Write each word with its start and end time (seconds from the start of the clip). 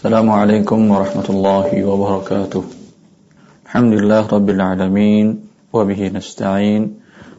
السلام 0.00 0.32
عليكم 0.32 0.80
ورحمة 0.96 1.28
الله 1.28 1.68
وبركاته. 1.84 2.64
الحمد 3.68 3.92
لله 4.00 4.22
رب 4.32 4.48
العالمين 4.56 5.26
وبه 5.76 6.00
نستعين 6.16 6.82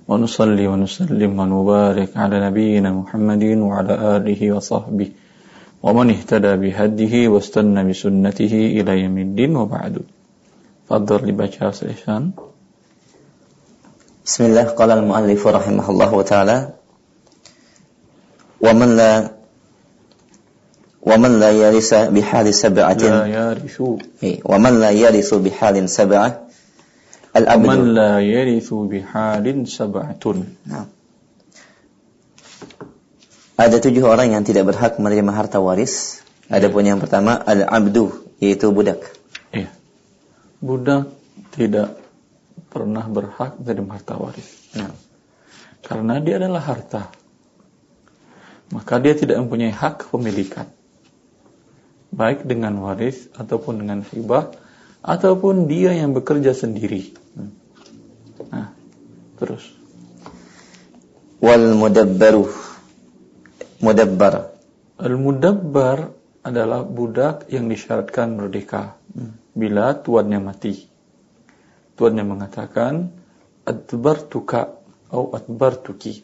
ونصلي 0.06 0.66
ونسلم 0.69 1.32
ونبارك 1.39 2.11
على 2.13 2.37
نبينا 2.37 2.89
محمد 3.01 3.43
وعلى 3.66 3.93
آله 4.16 4.42
وصحبه 4.53 5.09
ومن 5.82 6.08
اهتدى 6.13 6.53
بهديه 6.61 7.33
واستنى 7.33 7.82
بسنته 7.89 8.54
إلى 8.78 8.91
يوم 9.09 9.18
الدين 9.18 9.52
وبعد. 9.57 9.96
فضل 10.86 11.20
لبجاء 11.34 11.71
سيشان 11.73 12.23
بسم 14.21 14.41
الله 14.46 14.66
قال 14.78 14.89
المؤلف 15.02 15.41
رحمه 15.57 15.86
الله 15.89 16.12
تعالى 16.21 16.57
ومن 18.62 18.89
لا 19.02 19.41
ومن 21.07 21.39
لا 21.39 21.51
يرث 21.55 22.11
بحال 22.11 22.46
سبعة 22.51 23.03
لا 23.07 23.27
يرث 23.30 23.79
إيه، 24.23 24.43
ومن 24.43 24.73
لا 24.83 24.91
يرث 24.91 25.30
بحال 25.38 25.77
سبعة 25.87 26.30
الأبد 27.37 27.66
ومن 27.66 27.95
لا 27.95 28.15
يرث 28.19 28.69
بحال 28.75 29.47
سبعة 29.70 30.23
Nah. 30.66 30.91
Ada 33.56 33.80
tujuh 33.80 34.05
orang 34.05 34.37
yang 34.37 34.45
tidak 34.45 34.69
berhak 34.69 35.01
menerima 35.01 35.33
harta 35.33 35.62
waris. 35.62 36.20
Adapun 36.52 36.84
yang 36.84 37.01
pertama 37.01 37.41
al-abdu 37.41 38.12
yaitu 38.37 38.69
budak. 38.69 39.01
Iya. 39.48 39.73
Budak 40.61 41.09
tidak 41.56 41.97
pernah 42.69 43.06
berhak 43.09 43.56
menerima 43.62 43.91
harta 43.97 44.15
waris. 44.20 44.48
Nah. 44.77 44.93
Karena 45.80 46.20
dia 46.20 46.37
adalah 46.37 46.61
harta. 46.66 47.09
Maka 48.75 48.98
dia 48.98 49.15
tidak 49.15 49.38
mempunyai 49.41 49.70
hak 49.70 50.05
kepemilikan. 50.05 50.66
Baik 52.12 52.44
dengan 52.44 52.76
waris 52.84 53.32
ataupun 53.34 53.82
dengan 53.82 54.04
hibah 54.04 54.52
ataupun 55.02 55.66
dia 55.66 55.96
yang 55.96 56.12
bekerja 56.12 56.52
sendiri. 56.52 57.16
Nah, 58.52 58.76
terus. 59.40 59.64
Wal 61.42 61.73
mudabbaru 61.73 62.45
mudabbar 63.81 64.52
Al-mudabbar 65.02 66.14
adalah 66.45 66.86
budak 66.86 67.50
yang 67.50 67.66
disyaratkan 67.66 68.38
merdeka 68.38 69.02
bila 69.58 69.98
tuannya 69.98 70.38
mati. 70.38 70.86
Tuannya 71.98 72.22
mengatakan, 72.22 73.09
"Adbartuka 73.66 74.78
atau 75.09 75.34
adbartuki." 75.34 76.22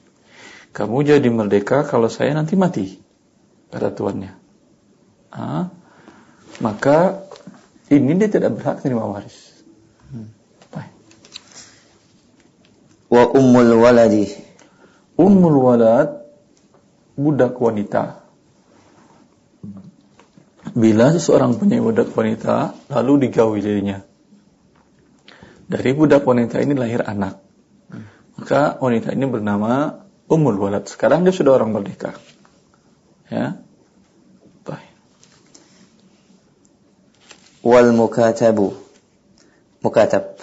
Kamu 0.77 1.01
jadi 1.01 1.25
merdeka 1.33 1.89
kalau 1.89 2.05
saya 2.05 2.37
nanti 2.37 2.53
mati, 2.53 3.01
kata 3.73 3.89
tuannya. 3.97 4.37
Ah, 5.33 5.73
maka 6.59 7.27
ini 7.87 8.17
dia 8.17 8.29
tidak 8.31 8.59
berhak 8.59 8.83
menerima 8.83 9.05
waris. 9.05 9.37
Wa 13.07 13.23
ummul 13.31 13.71
waladi 13.79 14.27
Ummul 15.15 15.57
walad 15.63 16.27
budak 17.17 17.57
wanita. 17.57 18.21
Bila 20.77 21.09
seseorang 21.09 21.57
punya 21.57 21.81
budak 21.81 22.13
wanita 22.13 22.77
lalu 22.93 23.25
digawi 23.25 23.65
dirinya. 23.65 24.05
Dari 25.67 25.91
budak 25.97 26.21
wanita 26.21 26.61
ini 26.61 26.77
lahir 26.77 27.01
anak. 27.01 27.41
Maka 28.37 28.77
wanita 28.77 29.11
ini 29.17 29.25
bernama 29.25 30.05
Ummul 30.29 30.55
Walad. 30.61 30.85
Sekarang 30.85 31.25
dia 31.25 31.33
sudah 31.33 31.57
orang 31.57 31.73
merdeka. 31.73 32.13
Ya. 33.27 33.59
Wal 37.67 37.91
mukatabu 37.91 38.71
mukatab 39.83 40.39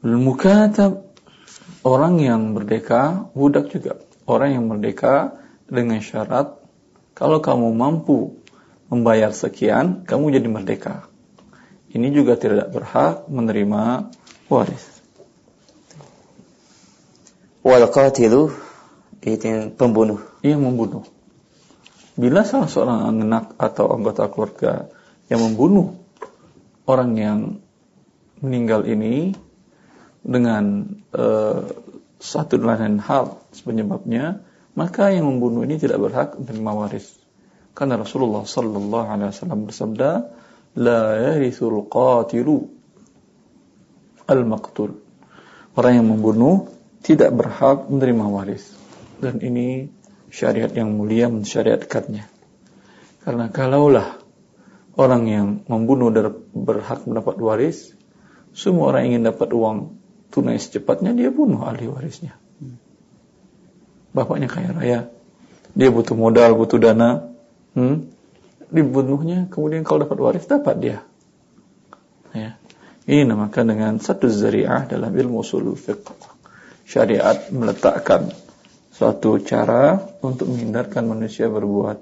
Mukatab 0.00 1.12
orang 1.84 2.24
yang 2.24 2.56
merdeka, 2.56 3.28
budak 3.36 3.68
juga. 3.68 4.00
Orang 4.24 4.56
yang 4.56 4.64
merdeka 4.64 5.36
dengan 5.68 6.00
syarat 6.00 6.56
kalau 7.12 7.44
kamu 7.44 7.68
mampu 7.76 8.40
membayar 8.88 9.28
sekian, 9.36 10.08
kamu 10.08 10.40
jadi 10.40 10.48
merdeka. 10.48 11.04
Ini 11.92 12.16
juga 12.16 12.40
tidak 12.40 12.72
berhak 12.72 13.28
menerima 13.28 14.08
waris. 14.48 14.88
wal 17.60 17.84
qatilu 17.92 18.56
itu 19.20 19.44
yang 19.44 19.76
pembunuh 19.76 20.24
Ia 20.40 20.56
membunuh. 20.56 21.19
Bila 22.20 22.44
salah 22.44 22.68
seorang 22.68 23.16
anak 23.16 23.56
atau 23.56 23.96
anggota 23.96 24.28
keluarga 24.28 24.92
yang 25.32 25.40
membunuh 25.40 25.96
orang 26.84 27.16
yang 27.16 27.40
meninggal 28.44 28.84
ini 28.84 29.32
dengan 30.20 30.84
eh, 31.16 31.64
satu 32.20 32.60
dan 32.60 32.76
lain 32.76 32.96
hal 33.00 33.40
penyebabnya, 33.64 34.44
maka 34.76 35.08
yang 35.08 35.32
membunuh 35.32 35.64
ini 35.64 35.80
tidak 35.80 35.96
berhak 35.96 36.36
menerima 36.36 36.72
waris. 36.76 37.08
Karena 37.72 37.96
Rasulullah 37.96 38.44
sallallahu 38.44 39.06
alaihi 39.08 39.32
wasallam 39.32 39.60
bersabda, 39.64 40.10
"La 40.76 41.16
yarithul 41.16 41.88
qatilu 41.88 42.68
al-maqtul." 44.28 45.00
Orang 45.72 45.92
yang 45.96 46.06
membunuh 46.12 46.68
tidak 47.00 47.32
berhak 47.32 47.88
menerima 47.88 48.26
waris. 48.28 48.76
Dan 49.16 49.40
ini 49.40 49.88
syariat 50.30 50.70
yang 50.70 50.94
mulia 50.94 51.26
mensyariatkannya. 51.28 52.24
Karena 53.20 53.46
kalaulah 53.52 54.16
orang 54.96 55.22
yang 55.28 55.46
membunuh 55.66 56.08
berhak 56.54 57.04
mendapat 57.04 57.36
waris, 57.38 57.92
semua 58.56 58.94
orang 58.94 59.12
ingin 59.12 59.22
dapat 59.28 59.52
uang 59.52 60.00
tunai 60.30 60.56
secepatnya, 60.56 61.12
dia 61.12 61.28
bunuh 61.28 61.66
ahli 61.66 61.90
warisnya. 61.90 62.38
Bapaknya 64.10 64.50
kaya 64.50 64.70
raya, 64.74 65.00
dia 65.74 65.88
butuh 65.90 66.18
modal, 66.18 66.58
butuh 66.58 66.82
dana, 66.82 67.30
hmm? 67.78 68.10
dibunuhnya, 68.70 69.46
kemudian 69.50 69.86
kalau 69.86 70.06
dapat 70.06 70.18
waris, 70.18 70.46
dapat 70.46 70.76
dia. 70.78 70.98
Ya. 72.34 72.58
Ini 73.10 73.26
namakan 73.26 73.74
dengan 73.74 73.92
satu 73.98 74.30
zari'ah 74.30 74.86
dalam 74.86 75.10
ilmu 75.10 75.42
usul 75.42 75.74
fiqh. 75.74 76.14
Syariat 76.86 77.50
meletakkan 77.54 78.30
suatu 79.00 79.40
cara 79.40 79.96
untuk 80.20 80.52
menghindarkan 80.52 81.08
manusia 81.08 81.48
berbuat 81.48 81.96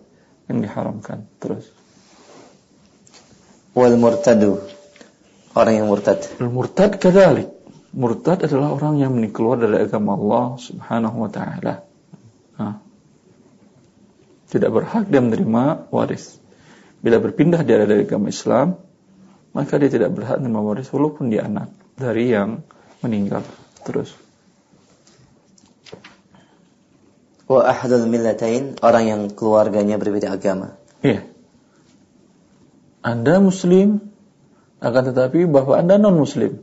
yang 0.50 0.58
diharamkan. 0.58 1.30
Terus. 1.38 1.70
wal 3.78 3.94
murtadu 3.94 4.58
orang 5.54 5.74
yang 5.78 5.86
murtad 5.86 6.18
Al-murtad 6.42 6.98
kadalik. 6.98 7.54
Murtad 7.94 8.42
adalah 8.42 8.74
orang 8.74 8.98
yang 8.98 9.14
keluar 9.30 9.62
dari 9.62 9.78
agama 9.78 10.18
Allah 10.18 10.58
Subhanahu 10.58 11.16
wa 11.22 11.30
taala. 11.30 11.86
Nah. 12.58 12.82
Tidak 14.50 14.70
berhak 14.72 15.06
dia 15.06 15.22
menerima 15.22 15.92
waris. 15.94 16.42
Bila 16.98 17.22
berpindah 17.22 17.62
dia 17.62 17.78
dari 17.78 18.02
agama 18.02 18.26
Islam, 18.26 18.74
maka 19.54 19.78
dia 19.78 19.86
tidak 19.86 20.10
berhak 20.18 20.42
menerima 20.42 20.60
waris 20.66 20.90
walaupun 20.90 21.30
dia 21.30 21.46
anak 21.46 21.70
dari 21.94 22.34
yang 22.34 22.66
meninggal. 23.06 23.46
Terus. 23.86 24.27
Wa 27.48 27.64
ahadul 27.64 28.04
millatain 28.06 28.76
orang 28.84 29.04
yang 29.08 29.20
keluarganya 29.32 29.96
berbeda 29.96 30.36
agama 30.36 30.78
Iya. 30.98 31.22
Anda 33.06 33.38
muslim 33.38 34.10
akan 34.82 35.02
tetapi 35.14 35.46
bapak 35.46 35.86
Anda 35.86 35.94
non 35.98 36.18
muslim 36.18 36.58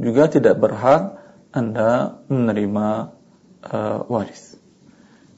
juga 0.00 0.32
tidak 0.32 0.56
berhak 0.56 1.20
Anda 1.52 2.20
menerima 2.32 3.12
eh, 3.68 3.98
waris. 4.08 4.56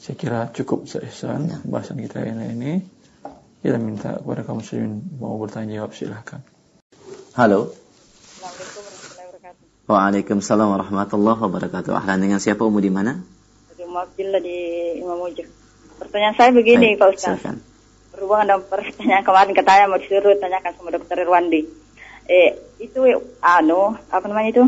Saya 0.00 0.16
kira 0.16 0.40
cukup 0.54 0.86
Ihsan 0.86 1.66
bahasan 1.66 1.98
kita 2.00 2.22
ini 2.24 2.44
ini. 2.54 2.72
Kita 3.60 3.76
minta 3.76 4.16
kepada 4.16 4.40
kaum 4.46 4.64
muslimin 4.64 5.04
mau 5.20 5.36
bertanya 5.36 5.84
jawab 5.84 5.92
silahkan. 5.92 6.40
halo 7.36 7.74
Assalamualaikum 8.40 8.80
warahmatullahi 8.80 9.28
wabarakatuh. 9.28 9.90
Waalaikumsalam 9.90 10.68
warahmatullahi 10.72 11.40
wabarakatuh. 11.44 11.92
Ahlan 11.98 12.18
dengan 12.24 12.40
siapa 12.40 12.62
Umu 12.64 12.80
di 12.80 12.88
mana? 12.88 13.20
Abdillah 13.96 14.40
di 14.42 14.58
Imam 15.00 15.18
Ujung. 15.22 15.48
Pertanyaan 16.00 16.34
saya 16.36 16.50
begini, 16.50 16.96
Baik, 16.96 17.00
Pak 17.00 17.08
Ustaz. 17.16 17.38
Berhubungan 18.10 18.46
dengan 18.48 18.62
pertanyaan 18.66 19.24
kemarin 19.24 19.52
katanya 19.54 19.84
mau 19.86 20.00
disuruh 20.00 20.34
tanyakan 20.38 20.72
sama 20.74 20.90
dokter 20.90 21.16
Irwandi. 21.22 21.60
Eh, 22.30 22.50
itu 22.78 23.00
anu, 23.42 23.96
apa 24.10 24.24
namanya 24.26 24.50
itu? 24.54 24.64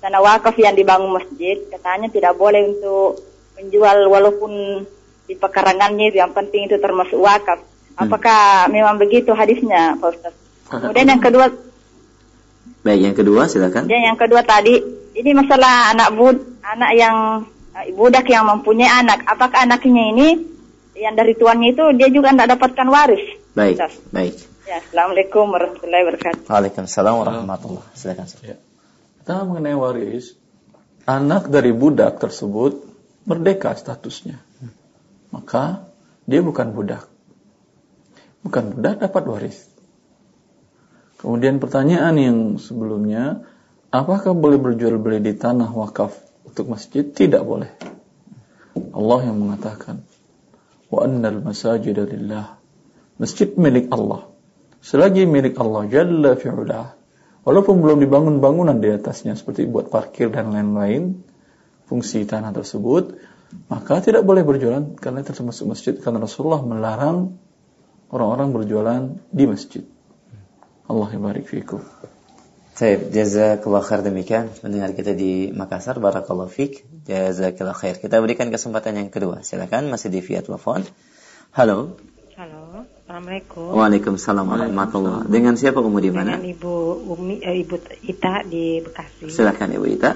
Tanah 0.00 0.20
wakaf 0.20 0.54
yang 0.60 0.76
dibangun 0.76 1.16
masjid, 1.16 1.56
katanya 1.72 2.12
tidak 2.12 2.36
boleh 2.36 2.60
untuk 2.70 3.24
menjual 3.56 4.10
walaupun 4.10 4.84
di 5.24 5.34
pekarangannya 5.38 6.12
itu 6.12 6.20
yang 6.20 6.36
penting 6.36 6.68
itu 6.68 6.76
termasuk 6.76 7.16
wakaf. 7.16 7.62
Apakah 7.94 8.66
memang 8.68 8.98
begitu 8.98 9.30
hadisnya, 9.32 9.96
Pak 10.02 10.08
Ustaz? 10.12 10.34
Kemudian 10.68 11.14
yang 11.14 11.22
kedua, 11.22 11.46
Baik, 12.84 13.00
yang 13.00 13.16
kedua 13.16 13.48
silakan. 13.48 13.88
Dan 13.88 14.12
yang 14.12 14.18
kedua 14.20 14.44
tadi, 14.44 14.76
ini 15.16 15.30
masalah 15.32 15.96
anak 15.96 16.08
bud, 16.12 16.36
anak 16.60 16.90
yang 16.92 17.16
budak 17.94 18.26
yang 18.30 18.46
mempunyai 18.46 19.02
anak. 19.02 19.26
Apakah 19.26 19.66
anaknya 19.66 20.14
ini 20.14 20.28
yang 20.94 21.18
dari 21.18 21.34
tuannya 21.34 21.74
itu 21.74 21.84
dia 21.98 22.08
juga 22.10 22.30
tidak 22.30 22.58
dapatkan 22.58 22.86
waris. 22.86 23.24
Baik, 23.54 23.76
Ustaz. 23.78 23.94
baik. 24.14 24.34
Ya, 24.64 24.80
Assalamualaikum 24.80 25.44
warahmatullahi 25.52 26.02
wabarakatuh. 26.08 26.46
Waalaikumsalam 26.48 27.14
warahmatullah. 27.20 27.84
Silakan. 27.92 28.24
Ustaz. 28.26 28.42
Ya. 28.46 28.56
Pertama 29.20 29.56
mengenai 29.56 29.76
waris, 29.76 30.38
anak 31.04 31.50
dari 31.50 31.74
budak 31.74 32.22
tersebut 32.22 32.80
merdeka 33.28 33.74
statusnya. 33.74 34.40
Maka 35.34 35.90
dia 36.24 36.40
bukan 36.40 36.72
budak. 36.72 37.10
Bukan 38.46 38.78
budak 38.78 39.02
dapat 39.02 39.22
waris. 39.26 39.58
Kemudian 41.18 41.56
pertanyaan 41.56 42.14
yang 42.20 42.38
sebelumnya, 42.60 43.48
apakah 43.88 44.36
boleh 44.36 44.60
berjual 44.60 45.00
beli 45.00 45.24
di 45.24 45.32
tanah 45.32 45.72
wakaf 45.72 46.12
untuk 46.46 46.70
masjid? 46.70 47.02
Tidak 47.02 47.42
boleh. 47.42 47.72
Allah 48.94 49.20
yang 49.26 49.36
mengatakan, 49.42 50.04
wa 50.92 51.00
annal 51.02 51.42
masajid 51.42 51.98
lillah. 51.98 52.60
Masjid 53.18 53.50
milik 53.54 53.90
Allah. 53.90 54.30
Selagi 54.84 55.24
milik 55.24 55.56
Allah 55.58 55.86
Jalla 55.88 56.36
fi'ulah. 56.36 56.94
Walaupun 57.44 57.84
belum 57.84 58.00
dibangun 58.00 58.40
bangunan 58.40 58.80
di 58.80 58.88
atasnya 58.88 59.36
seperti 59.36 59.68
buat 59.68 59.92
parkir 59.92 60.32
dan 60.32 60.52
lain-lain, 60.52 61.20
fungsi 61.84 62.24
tanah 62.24 62.56
tersebut, 62.56 63.20
maka 63.68 64.00
tidak 64.00 64.24
boleh 64.24 64.42
berjualan 64.42 64.96
karena 64.96 65.20
termasuk 65.22 65.68
masjid 65.68 65.94
karena 65.94 66.24
Rasulullah 66.24 66.64
melarang 66.64 67.36
orang-orang 68.10 68.48
berjualan 68.50 69.02
di 69.30 69.44
masjid. 69.44 69.84
Allah 70.88 71.08
barik 71.16 71.48
fikum. 71.48 71.93
Baik, 72.74 73.14
jazakallah 73.14 73.86
khair 73.86 74.02
demikian 74.02 74.50
mendengar 74.66 74.90
kita 74.98 75.14
di 75.14 75.54
Makassar. 75.54 76.02
Barakallahu 76.02 76.50
fiik. 76.50 76.82
Jazakallah 77.06 77.70
khair. 77.70 78.02
Kita 78.02 78.18
berikan 78.18 78.50
kesempatan 78.50 78.98
yang 78.98 79.14
kedua. 79.14 79.46
Silakan 79.46 79.94
masih 79.94 80.10
di 80.10 80.18
via 80.18 80.42
telepon. 80.42 80.82
Halo. 81.54 81.94
Halo, 82.34 82.82
Assalamualaikum. 83.06 83.78
Waalaikumsalam 83.78 84.42
warahmatullah. 84.42 85.22
Dengan 85.30 85.54
siapa 85.54 85.78
Umu 85.78 86.02
di 86.02 86.10
mana? 86.10 86.34
Dengan 86.34 86.50
Ibu 86.50 86.74
Umi, 87.14 87.38
eh, 87.46 87.62
Ibu 87.62 87.78
Ita 88.10 88.42
di 88.42 88.82
Bekasi. 88.82 89.30
Silakan 89.30 89.70
Ibu 89.78 89.86
Ita. 89.94 90.10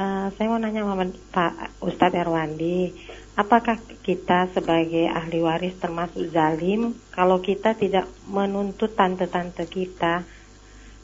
Eh, 0.00 0.26
saya 0.32 0.46
mau 0.48 0.56
nanya 0.56 0.88
sama 0.88 1.04
Pak 1.12 1.84
Ustadz 1.84 2.16
Erwandi, 2.16 2.88
apakah 3.36 3.76
kita 4.00 4.48
sebagai 4.56 5.12
ahli 5.12 5.44
waris 5.44 5.76
termasuk 5.76 6.32
zalim 6.32 6.96
kalau 7.12 7.44
kita 7.44 7.76
tidak 7.76 8.08
menuntut 8.32 8.96
tante-tante 8.96 9.68
kita 9.68 10.24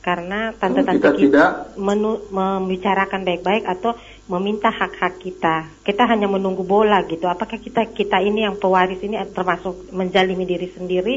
karena 0.05 0.53
tante-tante 0.53 1.01
kita 1.01 1.11
kita, 1.17 1.45
menu- 1.81 2.29
membicarakan 2.29 3.25
baik-baik 3.25 3.65
atau 3.65 3.97
meminta 4.29 4.69
hak-hak 4.69 5.17
kita. 5.17 5.73
Kita 5.81 6.05
hanya 6.05 6.29
menunggu 6.29 6.61
bola 6.61 7.01
gitu. 7.09 7.25
Apakah 7.25 7.57
kita 7.57 7.89
kita 7.89 8.21
ini 8.21 8.45
yang 8.45 8.61
pewaris 8.61 9.01
ini 9.01 9.17
termasuk 9.33 9.89
menjalimi 9.97 10.45
diri 10.45 10.69
sendiri 10.69 11.15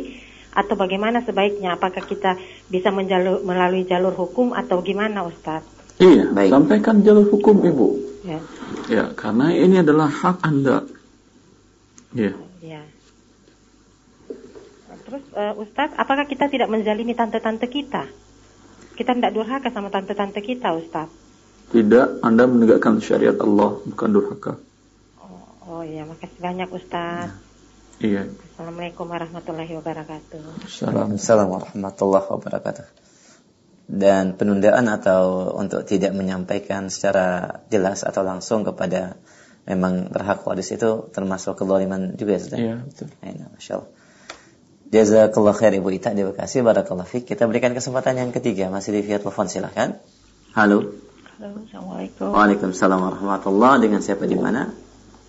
atau 0.56 0.80
bagaimana 0.80 1.19
sebaiknya? 1.19 1.75
Apakah 1.75 2.00
kita 2.07 2.39
bisa 2.72 2.88
menjalur, 2.95 3.44
melalui 3.44 3.84
jalur 3.84 4.16
hukum 4.16 4.56
atau 4.56 4.80
gimana 4.80 5.28
Ustadz? 5.28 6.00
Iya, 6.00 6.31
Baik. 6.31 6.48
sampaikan 6.48 7.04
jalur 7.04 7.28
hukum 7.28 7.60
Ibu. 7.60 7.88
Ya, 8.24 8.40
Ya, 8.88 9.04
karena 9.19 9.51
ini 9.51 9.83
adalah 9.83 10.07
hak 10.07 10.48
Anda. 10.48 10.88
Ya. 12.16 12.31
ya. 12.63 12.81
Terus 15.04 15.24
eh, 15.36 15.54
Ustadz, 15.60 15.95
apakah 16.00 16.24
kita 16.24 16.48
tidak 16.48 16.72
menzalimi 16.72 17.12
tante-tante 17.12 17.68
kita? 17.68 18.27
Kita 18.98 19.14
tidak 19.14 19.38
durhaka 19.38 19.70
sama 19.70 19.94
tante-tante 19.94 20.42
kita, 20.42 20.74
Ustadz. 20.74 21.14
Tidak 21.70 22.26
Anda 22.26 22.50
menegakkan 22.50 22.98
syariat 22.98 23.38
Allah, 23.38 23.78
bukan 23.86 24.10
durhaka. 24.10 24.58
Oh, 25.22 25.46
oh 25.70 25.82
ya, 25.86 26.02
makasih 26.02 26.42
banyak 26.42 26.66
Ustadz. 26.74 27.38
Iya. 28.02 28.26
Assalamualaikum 28.58 29.06
warahmatullahi 29.06 29.74
wabarakatuh. 29.78 30.66
Salam. 30.66 31.14
Assalamualaikum 31.14 31.78
warahmatullahi 31.78 32.26
wabarakatuh. 32.26 32.86
Dan 33.86 34.34
penundaan 34.34 34.90
atau 34.90 35.54
untuk 35.54 35.86
tidak 35.86 36.18
menyampaikan 36.18 36.90
secara 36.90 37.62
jelas 37.70 38.02
atau 38.02 38.26
langsung 38.26 38.66
kepada 38.66 39.22
memang 39.70 40.10
berhak 40.10 40.42
waris 40.42 40.74
itu 40.74 41.06
termasuk 41.14 41.54
kezaliman 41.54 42.18
juga 42.18 42.34
ya 42.34 42.42
Ustaz? 42.42 42.58
Iya, 42.58 42.76
betul. 42.82 43.08
Aina, 43.22 43.46
Masya 43.54 43.74
Allah. 43.78 43.90
Jazakallah 44.88 45.51
khair 45.51 45.75
Ibu 45.75 45.89
Ita 45.92 46.16
di 46.16 46.24
Bekasi. 46.24 46.63
Barakallah 46.63 47.04
fiqh. 47.04 47.28
Kita 47.28 47.44
berikan 47.44 47.75
kesempatan 47.75 48.16
yang 48.16 48.31
ketiga. 48.31 48.72
Masih 48.72 48.95
di 48.95 49.04
via 49.04 49.19
telepon 49.19 49.51
silahkan. 49.51 50.00
Halo. 50.56 50.95
Halo, 51.38 51.60
Assalamualaikum. 51.68 52.31
Waalaikumsalam 52.31 53.00
warahmatullah. 53.04 53.84
Dengan 53.84 54.00
siapa 54.00 54.24
di 54.24 54.39
mana? 54.39 54.72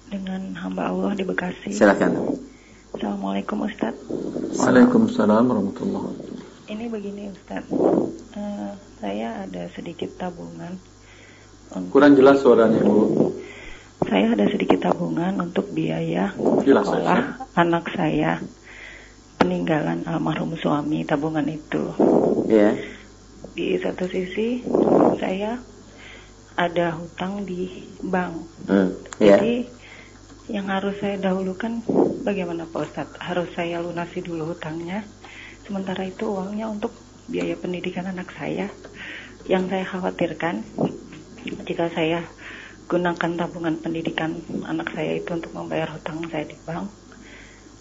Dengan 0.08 0.54
hamba 0.62 0.94
Allah 0.94 1.12
di 1.18 1.26
Bekasi. 1.26 1.74
Silakan. 1.74 2.38
Assalamualaikum 2.94 3.66
Ustadz. 3.66 3.98
Waalaikumsalam 4.62 5.42
warahmatullahi 5.50 6.02
wabarakatuh. 6.06 6.70
Ini 6.70 6.84
begini 6.86 7.22
Ustadz. 7.34 7.68
Eh, 8.38 8.70
saya 9.02 9.42
ada 9.42 9.62
sedikit 9.74 10.14
tabungan. 10.16 10.78
Untuk, 11.68 11.92
Kurang 11.92 12.16
jelas 12.16 12.40
suaranya, 12.40 12.80
Bu. 12.80 13.28
saya 14.08 14.32
ada 14.32 14.48
sedikit 14.48 14.80
tabungan 14.80 15.36
untuk 15.36 15.68
biaya 15.68 16.32
Jelas, 16.64 16.88
sekolah 16.88 17.44
anak 17.52 17.84
saya. 17.92 18.40
Peninggalan 19.38 20.04
almarhum 20.04 20.58
suami 20.58 21.06
tabungan 21.06 21.46
itu. 21.46 21.94
Ya. 22.50 22.74
Di 23.54 23.78
satu 23.78 24.10
sisi 24.10 24.62
saya 25.18 25.58
ada 26.58 26.98
hutang 26.98 27.46
di 27.46 27.86
bank. 28.02 28.34
Hmm. 28.66 28.90
Ya. 29.22 29.38
Jadi 29.38 29.70
yang 30.50 30.66
harus 30.66 30.98
saya 30.98 31.20
dahulukan 31.22 31.84
bagaimana 32.26 32.66
Pak 32.66 32.82
Ustadz? 32.82 33.18
Harus 33.22 33.48
saya 33.54 33.78
lunasi 33.78 34.20
dulu 34.20 34.52
hutangnya. 34.52 35.06
Sementara 35.62 36.02
itu 36.08 36.26
uangnya 36.26 36.66
untuk 36.66 36.90
biaya 37.30 37.54
pendidikan 37.54 38.10
anak 38.10 38.32
saya. 38.34 38.66
Yang 39.46 39.64
saya 39.70 39.84
khawatirkan 39.86 40.54
jika 41.64 41.88
saya 41.94 42.26
gunakan 42.88 43.30
tabungan 43.36 43.76
pendidikan 43.84 44.40
anak 44.64 44.88
saya 44.96 45.20
itu 45.20 45.30
untuk 45.36 45.52
membayar 45.52 45.92
hutang 45.92 46.24
saya 46.32 46.48
di 46.48 46.56
bank, 46.64 46.88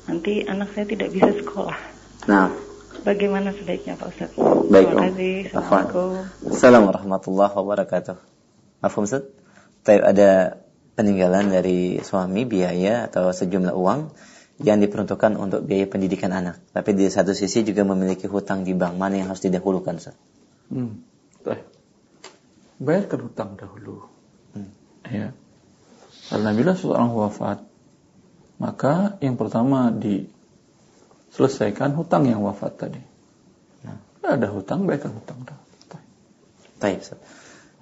nanti 0.07 0.47
anak 0.47 0.71
saya 0.73 0.87
tidak 0.87 1.11
bisa 1.11 1.29
sekolah. 1.35 1.77
Nah. 2.31 2.49
Bagaimana 2.97 3.53
sebaiknya 3.53 3.93
Pak 3.95 4.07
Ustadz? 4.09 4.35
Baik, 4.67 4.89
Terima 4.89 5.03
kasih. 5.07 5.35
Assalamualaikum. 5.53 6.09
Assalamualaikum 6.49 6.91
warahmatullahi 6.91 7.53
wabarakatuh. 7.53 8.15
Afum 8.83 9.05
Ustaz? 9.05 9.23
Taib 9.85 10.01
ada 10.03 10.59
peninggalan 10.97 11.53
dari 11.53 12.01
suami 12.01 12.43
biaya 12.43 13.05
atau 13.07 13.29
sejumlah 13.29 13.71
uang 13.71 14.11
yang 14.65 14.81
diperuntukkan 14.81 15.37
untuk 15.37 15.61
biaya 15.63 15.85
pendidikan 15.85 16.33
anak. 16.33 16.57
Tapi 16.73 16.97
di 16.97 17.05
satu 17.07 17.37
sisi 17.37 17.61
juga 17.61 17.85
memiliki 17.85 18.25
hutang 18.25 18.65
di 18.65 18.73
bank. 18.73 18.97
Mana 18.97 19.21
yang 19.21 19.29
harus 19.29 19.45
didahulukan 19.45 19.93
Ustaz? 20.01 20.17
Hmm. 20.73 21.05
Baik. 21.45 21.63
Bayarkan 22.81 23.19
hutang 23.29 23.49
dahulu. 23.55 24.09
Hmm. 24.57 24.73
Ya. 25.05 25.31
Karena 26.27 26.49
bila 26.51 26.75
seseorang 26.75 27.13
wafat, 27.13 27.63
maka 28.57 29.21
yang 29.21 29.37
pertama 29.37 29.93
diselesaikan 29.93 31.93
hutang 31.93 32.25
yang 32.25 32.41
wafat 32.41 32.73
tadi. 32.77 33.01
Nah, 33.85 33.97
ada 34.25 34.49
hutang, 34.49 34.89
bayarkan 34.89 35.13
hutang. 35.17 35.45
Taib 36.77 37.01
Ustaz. 37.01 37.17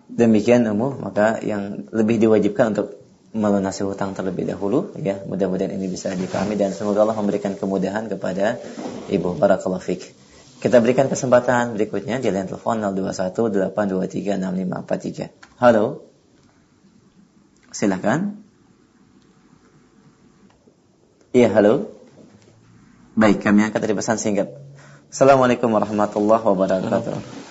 Demikian 0.06 0.70
umum, 0.70 1.02
maka 1.02 1.42
yang 1.44 1.90
lebih 1.92 2.22
diwajibkan 2.22 2.78
untuk 2.78 2.94
melunasi 3.36 3.84
hutang 3.84 4.16
terlebih 4.16 4.48
dahulu 4.48 4.96
ya. 4.96 5.20
Mudah-mudahan 5.28 5.76
ini 5.76 5.92
bisa 5.92 6.16
dipahami 6.16 6.56
dan 6.56 6.72
semoga 6.72 7.04
Allah 7.04 7.20
memberikan 7.20 7.60
kemudahan 7.60 8.08
kepada 8.08 8.56
ibu. 9.12 9.36
Barakallahu 9.36 9.84
fik. 9.84 10.16
Kita 10.64 10.80
berikan 10.80 11.12
kesempatan 11.12 11.76
berikutnya 11.76 12.24
di 12.24 12.32
line 12.32 12.48
telepon 12.48 12.80
0218236543 12.80 15.60
halo. 15.60 16.08
Silakan 17.76 18.45
iya 21.36 21.52
halo 21.52 21.92
baik 23.20 23.44
kami 23.44 23.68
angkat 23.68 23.84
dari 23.84 23.92
pesan 23.92 24.16
singkat 24.16 24.56
Assalamualaikum 25.12 25.68
warahmatullahi 25.68 26.40
wabarakatuh 26.40 27.44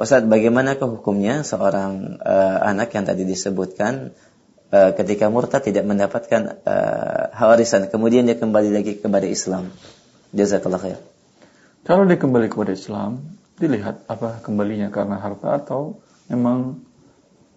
Ustaz, 0.00 0.24
bagaimana 0.24 0.80
hukumnya 0.80 1.44
seorang 1.44 2.16
uh, 2.24 2.58
anak 2.64 2.96
yang 2.96 3.04
tadi 3.04 3.28
disebutkan 3.28 4.16
uh, 4.72 4.96
ketika 4.96 5.28
murtad 5.28 5.60
tidak 5.60 5.84
mendapatkan 5.84 6.64
uh, 6.64 7.36
warisan, 7.36 7.92
kemudian 7.92 8.24
dia 8.24 8.40
kembali 8.40 8.72
lagi 8.72 8.96
kepada 8.96 9.28
Islam? 9.28 9.68
Jazakallah 10.32 10.80
khair. 10.80 11.00
Kalau 11.84 12.08
dia 12.08 12.16
kembali 12.16 12.48
kepada 12.48 12.72
Islam, 12.72 13.36
dilihat 13.60 14.08
apa 14.08 14.40
kembalinya 14.40 14.88
karena 14.88 15.20
harta 15.20 15.60
atau 15.60 16.00
memang 16.32 16.80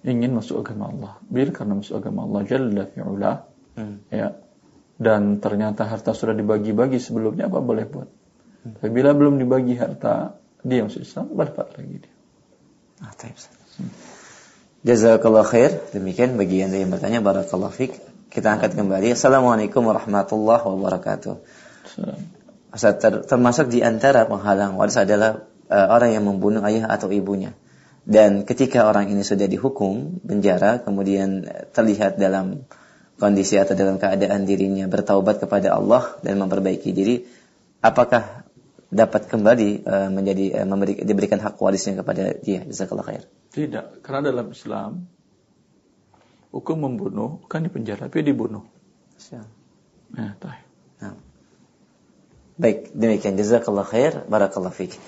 ingin 0.03 0.35
masuk 0.35 0.67
agama 0.67 0.91
Allah. 0.91 1.13
Bila 1.23 1.55
karena 1.55 1.79
masuk 1.79 1.95
agama 2.03 2.27
Allah 2.27 2.41
Jalla 2.43 2.83
fi'ula, 2.91 3.33
Hmm. 3.73 4.05
ya. 4.13 4.37
Dan 4.97 5.41
ternyata 5.41 5.89
harta 5.89 6.13
sudah 6.13 6.37
dibagi-bagi 6.37 7.01
sebelumnya 7.01 7.49
apa 7.49 7.59
boleh 7.59 7.85
buat. 7.89 8.09
Tapi 8.63 8.89
bila 8.93 9.11
belum 9.11 9.41
dibagi 9.41 9.75
harta, 9.75 10.39
dia 10.63 10.85
masuk 10.85 11.03
Islam, 11.03 11.33
berdapat 11.35 11.75
lagi 11.75 11.95
dia. 12.07 12.13
Ah, 13.03 13.11
taib, 13.11 13.35
Ustaz. 13.35 13.59
Jazakallah 14.83 15.43
khair. 15.43 15.79
Demikian 15.91 16.39
bagi 16.39 16.63
Anda 16.63 16.79
yang 16.79 16.91
bertanya 16.91 17.19
barakallahu 17.19 17.71
fik. 17.71 17.91
Kita 18.31 18.55
angkat 18.55 18.79
kembali. 18.79 19.11
Assalamualaikum 19.11 19.83
warahmatullahi 19.83 20.63
wabarakatuh. 20.63 21.35
Salam. 21.87 22.19
Ustaz, 22.73 22.97
ter- 22.97 23.23
termasuk 23.27 23.69
di 23.69 23.85
antara 23.85 24.25
penghalang 24.25 24.79
waris 24.79 24.97
adalah 24.97 25.45
eh, 25.67 25.87
orang 25.87 26.15
yang 26.15 26.25
membunuh 26.25 26.63
ayah 26.65 26.89
atau 26.89 27.11
ibunya. 27.11 27.53
Dan 28.03 28.43
ketika 28.43 28.83
orang 28.83 29.07
ini 29.07 29.23
sudah 29.23 29.47
dihukum 29.47 30.19
penjara, 30.25 30.83
kemudian 30.83 31.47
eh, 31.47 31.63
terlihat 31.71 32.19
dalam 32.19 32.65
kondisi 33.23 33.55
atau 33.55 33.71
dalam 33.71 33.95
keadaan 33.95 34.43
dirinya 34.43 34.83
bertaubat 34.91 35.39
kepada 35.39 35.71
Allah 35.71 36.19
dan 36.19 36.35
memperbaiki 36.43 36.91
diri, 36.91 37.23
apakah 37.79 38.43
dapat 38.91 39.31
kembali 39.31 39.87
eh, 39.87 40.09
menjadi 40.11 40.45
eh, 40.59 40.67
memberi, 40.67 40.99
diberikan 41.07 41.39
hak 41.39 41.55
warisnya 41.55 42.03
kepada 42.03 42.35
dia? 42.35 42.67
Jazakallah 42.67 43.07
khair. 43.07 43.23
Tidak, 43.55 44.03
karena 44.03 44.27
dalam 44.27 44.51
Islam 44.51 45.07
hukum 46.51 46.83
membunuh 46.83 47.39
bukan 47.47 47.63
dipenjara, 47.63 48.11
tapi 48.11 48.27
dibunuh. 48.27 48.67
Nah, 50.13 50.35
tahu. 50.35 50.51
Nah. 50.99 51.15
Baik, 52.59 52.91
demikian 52.91 53.39
jazakallah 53.39 53.87
khair, 53.87 54.27
barakallah 54.27 54.75
fiik. 54.75 54.99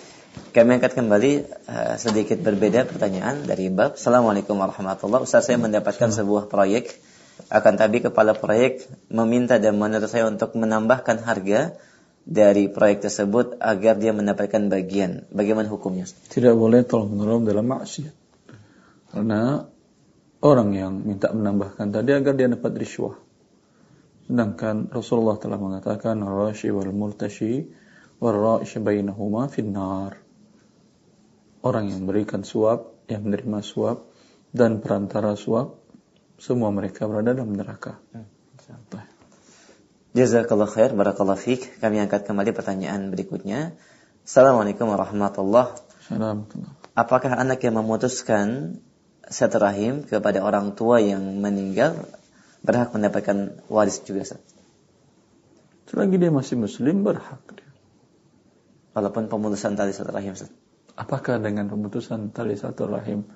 Kami 0.55 0.79
angkat 0.79 0.95
kembali 0.95 1.31
eh, 1.43 1.95
sedikit 1.99 2.39
berbeda 2.39 2.87
pertanyaan 2.87 3.43
dari 3.43 3.67
bab. 3.67 3.99
Assalamualaikum 3.99 4.55
warahmatullahi 4.55 5.27
Ustaz 5.27 5.51
saya 5.51 5.59
mendapatkan 5.59 6.15
sebuah 6.15 6.47
proyek 6.47 6.95
akan 7.49 7.73
tapi 7.77 8.01
kepala 8.01 8.33
proyek 8.33 8.89
meminta 9.13 9.61
dan 9.61 9.77
menuntut 9.77 10.09
saya 10.09 10.25
untuk 10.25 10.57
menambahkan 10.57 11.21
harga 11.21 11.77
dari 12.25 12.65
proyek 12.73 13.05
tersebut 13.05 13.61
agar 13.61 14.01
dia 14.01 14.09
mendapatkan 14.09 14.65
bagian. 14.65 15.29
Bagaimana 15.29 15.69
hukumnya? 15.69 16.09
Tidak 16.09 16.57
boleh 16.57 16.81
tolong 16.81 17.13
menolong 17.13 17.45
dalam 17.45 17.69
maksiat. 17.69 18.13
Karena 19.13 19.61
orang 20.41 20.69
yang 20.73 20.93
minta 21.05 21.29
menambahkan 21.29 21.93
tadi 21.93 22.11
agar 22.17 22.33
dia 22.33 22.49
dapat 22.49 22.73
riswah. 22.81 23.15
Sedangkan 24.25 24.89
Rasulullah 24.89 25.37
telah 25.37 25.61
mengatakan 25.61 26.17
rashi 26.25 26.73
wal 26.73 26.89
murtashi 26.89 27.69
wal 28.17 28.33
ra'ish 28.33 28.81
bainahuma 28.81 29.45
finnar. 29.45 30.17
Orang 31.61 31.93
yang 31.93 32.09
berikan 32.09 32.41
suap, 32.41 33.05
yang 33.05 33.29
menerima 33.29 33.61
suap 33.61 34.09
dan 34.49 34.81
perantara 34.81 35.37
suap, 35.37 35.84
semua 36.35 36.69
mereka 36.71 37.07
berada 37.07 37.31
dalam 37.31 37.55
neraka. 37.55 37.99
Jazakallah 40.15 40.71
khair, 40.71 40.95
barakallah 40.95 41.35
fiik. 41.35 41.83
Kami 41.83 41.99
angkat 41.99 42.23
kembali 42.23 42.55
pertanyaan 42.55 43.11
berikutnya. 43.11 43.75
Assalamualaikum 44.23 44.87
warahmatullahi 44.87 45.75
Assalamualaikum. 45.99 46.71
Apakah 46.95 47.35
anak 47.35 47.59
yang 47.65 47.75
memutuskan 47.75 48.79
silaturahim 49.27 50.07
kepada 50.07 50.39
orang 50.39 50.71
tua 50.71 51.03
yang 51.03 51.19
meninggal 51.43 52.07
berhak 52.63 52.95
mendapatkan 52.95 53.59
waris 53.67 53.99
juga 54.07 54.23
Ustaz? 54.23 54.41
Selagi 55.91 56.15
dia 56.15 56.31
masih 56.31 56.55
muslim 56.55 57.03
berhak 57.03 57.43
dia. 57.51 57.67
Walaupun 58.95 59.27
pemutusan 59.27 59.75
tali 59.75 59.91
silaturahim 59.91 60.31
Ustaz. 60.31 60.53
Apakah 60.95 61.43
dengan 61.43 61.67
pemutusan 61.67 62.31
tali 62.31 62.55
satu 62.55 62.87
rahim 62.87 63.27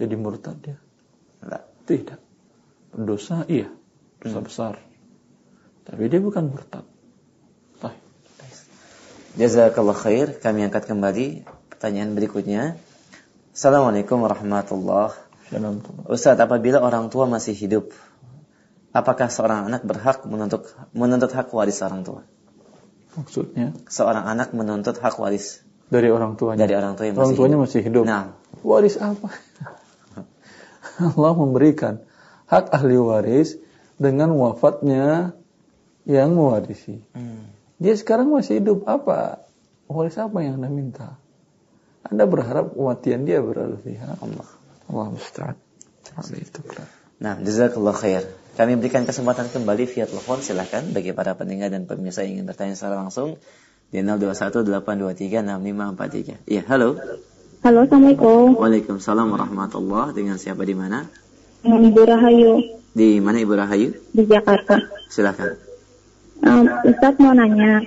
jadi 0.00 0.16
murtad 0.16 0.56
dia? 0.64 0.80
Enggak. 1.44 1.68
Tidak. 1.84 2.31
Berdosa 2.92 3.48
iya, 3.48 3.72
dosa 4.20 4.40
besar. 4.44 4.74
Tapi 5.88 6.06
dia 6.12 6.20
bukan 6.20 6.52
murtad. 6.52 6.84
Jazakallah 9.32 9.96
khair. 9.96 10.36
Kami 10.36 10.68
angkat 10.68 10.84
kembali 10.84 11.48
pertanyaan 11.72 12.12
berikutnya. 12.12 12.76
Assalamualaikum 13.56 14.20
warahmatullahi 14.20 15.16
Assalamualaikum. 15.48 16.04
Ustaz, 16.08 16.36
apabila 16.36 16.84
orang 16.84 17.08
tua 17.08 17.24
masih 17.24 17.56
hidup, 17.56 17.96
apakah 18.92 19.32
seorang 19.32 19.72
anak 19.72 19.88
berhak 19.88 20.20
menuntut 20.28 20.68
menuntut 20.92 21.32
hak 21.32 21.48
waris 21.48 21.80
orang 21.80 22.04
tua? 22.04 22.28
Maksudnya 23.16 23.72
Seorang 23.88 24.24
anak 24.24 24.52
menuntut 24.52 25.00
hak 25.00 25.16
waris 25.16 25.64
dari 25.88 26.08
orang 26.12 26.36
tuanya. 26.36 26.64
dari 26.64 26.76
orang 26.76 26.96
tua 26.96 27.04
yang 27.08 27.16
orang 27.16 27.32
masih 27.32 27.36
tuanya 27.36 27.56
hidup. 27.56 27.64
masih 27.68 27.80
hidup. 27.84 28.04
Nah, 28.08 28.24
Waris 28.64 28.96
apa? 29.00 29.28
Allah 31.12 31.32
memberikan 31.36 32.04
hak 32.52 32.68
ahli 32.68 33.00
waris 33.00 33.56
dengan 33.96 34.36
wafatnya 34.36 35.32
yang 36.04 36.36
mewarisi. 36.36 37.00
hmm, 37.16 37.48
Dia 37.80 37.96
sekarang 37.96 38.28
masih 38.28 38.60
hidup 38.60 38.84
apa? 38.84 39.48
Waris 39.88 40.20
apa 40.20 40.44
yang 40.44 40.60
Anda 40.60 40.68
minta? 40.68 41.16
Anda 42.04 42.28
berharap 42.28 42.76
kematian 42.76 43.24
dia 43.24 43.40
berarti 43.40 43.96
ha? 44.04 44.20
Allah. 44.20 44.48
Allah 44.92 45.06
musta'an. 45.16 45.56
Seperti 46.04 46.44
itu. 46.44 46.60
Nah, 47.22 47.38
jazakallah 47.40 47.94
khair. 47.96 48.26
Kami 48.58 48.76
berikan 48.76 49.08
kesempatan 49.08 49.48
kembali 49.48 49.88
via 49.88 50.04
telepon 50.04 50.44
silahkan 50.44 50.84
bagi 50.92 51.16
para 51.16 51.32
pendengar 51.38 51.72
dan 51.72 51.88
pemirsa 51.88 52.20
yang 52.26 52.42
ingin 52.42 52.46
bertanya 52.50 52.74
secara 52.76 53.00
langsung 53.00 53.40
di 53.88 54.04
0218236543. 54.04 56.50
Iya, 56.50 56.62
halo. 56.68 56.98
Halo, 57.62 57.86
Assalamualaikum. 57.86 58.58
Waalaikumsalam 58.58 59.30
warahmatullah. 59.30 60.10
Dengan 60.12 60.36
siapa 60.36 60.66
di 60.66 60.74
mana? 60.74 61.06
Dengan 61.62 61.80
Ibu 61.88 62.02
Rahayu 62.02 62.52
Di 62.92 63.22
mana 63.22 63.38
Ibu 63.40 63.54
Rahayu? 63.56 63.88
di 64.12 64.22
Jakarta. 64.28 64.76
Silahkan. 65.08 65.56
Um, 66.42 66.66
Ustadz 66.84 67.22
mau 67.22 67.32
nanya, 67.32 67.80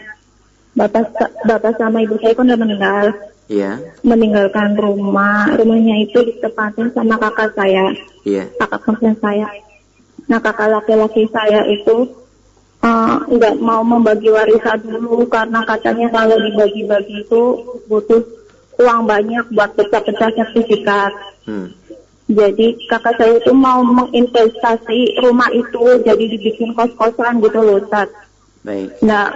Bapak 0.73 1.11
Bapak 1.43 1.77
sama 1.77 2.01
Ibu 2.01 2.17
saya 2.23 2.33
kan 2.33 2.47
udah 2.47 2.59
meninggal, 2.59 3.05
Iya, 3.45 3.77
meninggalkan 4.01 4.73
rumah, 4.73 5.53
rumahnya 5.53 6.01
itu 6.01 6.17
ditempatin 6.25 6.89
sama 6.97 7.21
kakak 7.21 7.53
saya, 7.53 7.93
iya. 8.25 8.49
kakak 8.57 8.81
kembar 8.81 9.13
saya. 9.21 9.45
Nah, 10.25 10.41
kakak 10.41 10.73
laki-laki 10.73 11.29
saya 11.29 11.61
itu 11.69 12.09
uh, 12.81 13.21
nggak 13.29 13.61
mau 13.61 13.85
membagi 13.85 14.33
warisan 14.33 14.81
dulu 14.81 15.29
karena 15.29 15.61
katanya 15.61 16.09
kalau 16.09 16.41
dibagi-bagi 16.41 17.21
itu 17.21 17.41
butuh 17.85 18.25
uang 18.81 19.05
banyak 19.05 19.45
buat 19.53 19.77
pecah-pecah 19.77 20.29
sertifikat. 20.33 21.13
Hmm. 21.45 21.69
Jadi 22.25 22.89
kakak 22.89 23.21
saya 23.21 23.37
itu 23.37 23.53
mau 23.53 23.85
menginvestasi 23.85 25.21
rumah 25.21 25.45
itu 25.53 26.01
jadi 26.01 26.25
dibikin 26.25 26.73
kos-kosan 26.73 27.37
gitu 27.37 27.61
loh 27.61 27.77
Ustaz. 27.85 28.09
Baik. 28.65 28.97
Nah, 29.05 29.29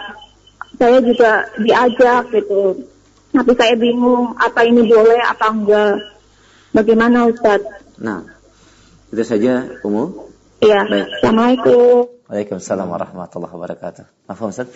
saya 0.74 0.98
juga 1.05 1.46
diajak 1.62 2.34
gitu. 2.34 2.81
Tapi 3.29 3.51
saya 3.53 3.77
bingung 3.77 4.34
apa 4.41 4.65
ini 4.65 4.89
boleh 4.89 5.22
apa 5.22 5.53
enggak. 5.53 5.96
Bagaimana 6.74 7.29
Ustaz? 7.29 7.62
Nah, 8.01 8.25
itu 9.13 9.22
saja 9.22 9.69
umum. 9.86 10.25
Iya. 10.65 10.81
Baik. 10.89 11.08
Assalamualaikum. 11.22 12.10
Waalaikumsalam 12.25 12.89
warahmatullahi 12.89 13.53
wabarakatuh. 13.53 14.05
Maaf 14.25 14.41
Ustaz? 14.50 14.69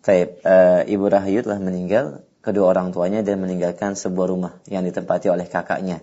Taib, 0.00 0.40
eh, 0.40 0.80
Ibu 0.96 1.04
Rahayu 1.12 1.44
telah 1.44 1.60
meninggal, 1.60 2.24
kedua 2.40 2.72
orang 2.72 2.88
tuanya 2.88 3.20
dan 3.20 3.44
meninggalkan 3.44 3.92
sebuah 3.92 4.26
rumah 4.32 4.52
yang 4.64 4.80
ditempati 4.88 5.28
oleh 5.28 5.44
kakaknya. 5.44 6.00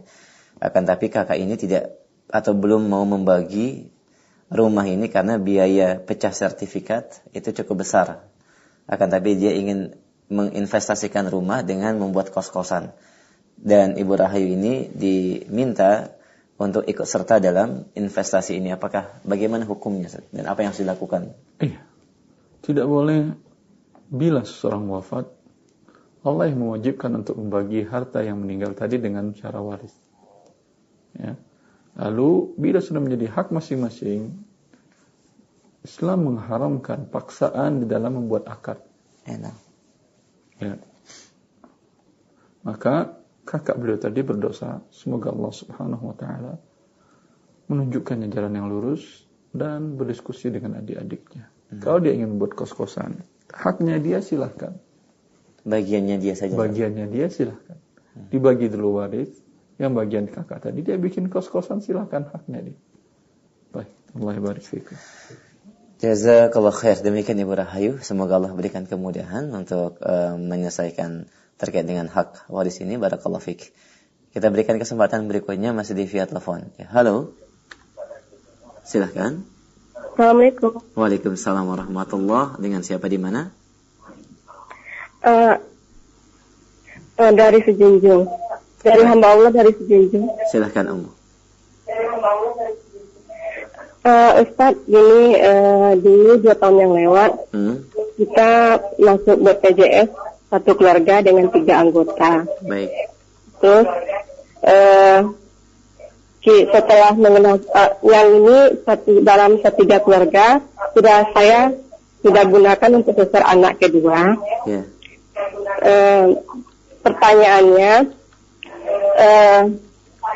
Akan 0.60 0.88
tapi 0.88 1.12
kakak 1.12 1.36
ini 1.40 1.60
tidak 1.60 2.00
atau 2.32 2.56
belum 2.56 2.88
mau 2.90 3.04
membagi 3.06 3.92
rumah 4.50 4.86
ini 4.86 5.10
karena 5.10 5.42
biaya 5.42 6.00
pecah 6.00 6.32
sertifikat 6.32 7.22
itu 7.34 7.52
cukup 7.62 7.86
besar. 7.86 8.28
Akan 8.86 9.10
tapi 9.10 9.36
dia 9.36 9.54
ingin 9.54 9.98
menginvestasikan 10.30 11.30
rumah 11.30 11.62
dengan 11.62 11.98
membuat 11.98 12.34
kos-kosan. 12.34 12.94
Dan 13.56 13.96
Ibu 13.96 14.14
Rahayu 14.20 14.52
ini 14.52 14.92
diminta 14.92 16.12
untuk 16.60 16.84
ikut 16.88 17.08
serta 17.08 17.40
dalam 17.40 17.88
investasi 17.96 18.60
ini. 18.60 18.72
Apakah 18.76 19.24
bagaimana 19.24 19.64
hukumnya 19.64 20.12
dan 20.32 20.46
apa 20.48 20.64
yang 20.64 20.76
harus 20.76 20.84
dilakukan? 20.84 21.32
Iya. 21.64 21.82
Tidak 22.66 22.86
boleh 22.86 23.32
bila 24.10 24.42
seseorang 24.42 24.90
wafat 24.90 25.30
Allah 26.26 26.50
yang 26.50 26.66
mewajibkan 26.66 27.14
untuk 27.22 27.38
membagi 27.38 27.86
harta 27.86 28.26
yang 28.26 28.42
meninggal 28.42 28.74
tadi 28.74 28.98
dengan 28.98 29.30
cara 29.38 29.62
waris. 29.62 29.94
Ya. 31.16 31.34
Lalu 31.96 32.56
bila 32.60 32.84
sudah 32.84 33.00
menjadi 33.00 33.32
hak 33.32 33.56
masing-masing, 33.56 34.36
Islam 35.86 36.28
mengharamkan 36.28 37.08
paksaan 37.08 37.84
di 37.84 37.86
dalam 37.86 38.20
membuat 38.20 38.50
akad. 38.50 38.82
Enak. 39.30 39.56
Ya. 40.60 40.76
Maka 42.66 43.22
kakak 43.46 43.78
beliau 43.78 44.02
tadi 44.02 44.26
berdosa. 44.26 44.82
Semoga 44.90 45.30
Allah 45.30 45.54
Subhanahu 45.54 46.04
wa 46.10 46.16
taala 46.18 46.54
menunjukkannya 47.70 48.30
jalan 48.30 48.54
yang 48.58 48.68
lurus 48.70 49.26
dan 49.54 49.98
berdiskusi 49.98 50.50
dengan 50.50 50.82
adik-adiknya. 50.82 51.50
Kalau 51.82 51.98
dia 51.98 52.14
ingin 52.14 52.38
membuat 52.38 52.54
kos-kosan, 52.54 53.26
haknya 53.50 53.98
dia 53.98 54.22
silahkan. 54.22 54.78
Bagiannya 55.66 56.22
dia 56.22 56.34
saja. 56.38 56.54
Bagiannya 56.54 57.10
dia 57.10 57.26
silahkan. 57.30 57.78
Dibagi 58.30 58.70
dulu 58.70 59.02
waris, 59.02 59.34
yang 59.76 59.92
bagian 59.92 60.32
kakak 60.32 60.64
tadi 60.64 60.84
dia 60.86 60.96
bikin 60.96 61.28
kos-kosan 61.28 61.84
silahkan 61.84 62.28
haknya 62.32 62.72
dia. 62.72 62.78
Baik, 63.76 63.92
Allah 64.16 64.40
barik 64.40 64.64
fikum. 64.64 64.96
Jazakallah 66.00 66.76
khair. 66.76 67.00
Demikian 67.00 67.40
Ibu 67.40 67.56
Rahayu. 67.56 67.92
Semoga 68.04 68.36
Allah 68.40 68.52
berikan 68.52 68.84
kemudahan 68.84 69.48
untuk 69.56 70.00
eh, 70.04 70.36
menyelesaikan 70.36 71.28
terkait 71.56 71.88
dengan 71.88 72.12
hak 72.12 72.52
waris 72.52 72.80
ini. 72.84 73.00
Barakallah 73.00 73.40
fik. 73.40 73.72
Kita 74.36 74.52
berikan 74.52 74.76
kesempatan 74.76 75.32
berikutnya 75.32 75.72
masih 75.72 75.96
di 75.96 76.04
via 76.04 76.28
telepon. 76.28 76.68
Ya, 76.76 76.92
halo. 76.92 77.32
Silahkan. 78.84 79.48
Assalamualaikum. 79.96 80.84
Waalaikumsalam 80.96 81.64
warahmatullah. 81.64 82.60
Dengan 82.60 82.84
siapa 82.84 83.08
di 83.08 83.16
mana? 83.16 83.56
Eh, 85.24 85.56
eh, 87.24 87.32
dari 87.32 87.60
Sejunjung. 87.64 88.45
Dari 88.86 89.02
hamba 89.04 89.28
Allah 89.28 89.50
dari 89.52 89.72
Sejunjung. 89.74 90.30
Silahkan 90.48 90.86
Ummu. 90.86 91.10
Eh, 94.06 94.32
Ustadz, 94.38 94.86
gini 94.86 95.34
eh, 95.34 95.92
dulu 95.98 96.38
dua 96.38 96.54
tahun 96.54 96.78
yang 96.78 96.94
lewat 96.94 97.32
Hmm, 97.50 97.82
kita 98.16 98.50
masuk 98.96 99.38
BPJS 99.42 100.10
satu 100.46 100.72
keluarga 100.78 101.26
dengan 101.26 101.50
tiga 101.50 101.82
anggota. 101.82 102.46
baik. 102.62 102.94
Terus 103.58 103.88
eh, 104.62 105.20
ki- 106.40 106.70
setelah 106.70 107.18
mengenal 107.18 107.58
eh, 107.58 107.92
yang 108.06 108.28
ini 108.36 108.58
satu 108.86 109.26
dalam 109.26 109.58
setiga 109.58 109.98
keluarga 109.98 110.62
sudah 110.94 111.26
saya 111.34 111.74
sudah 112.22 112.44
gunakan 112.46 112.92
untuk 112.94 113.18
besar 113.18 113.42
anak 113.42 113.82
kedua. 113.82 114.38
Ya. 114.70 114.86
Eh, 115.82 116.26
pertanyaannya 117.02 117.94
eh, 119.16 119.62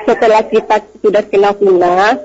setelah 0.06 0.42
kita 0.44 0.76
sudah 0.98 1.24
kenal 1.24 1.54
sunnah 1.56 2.16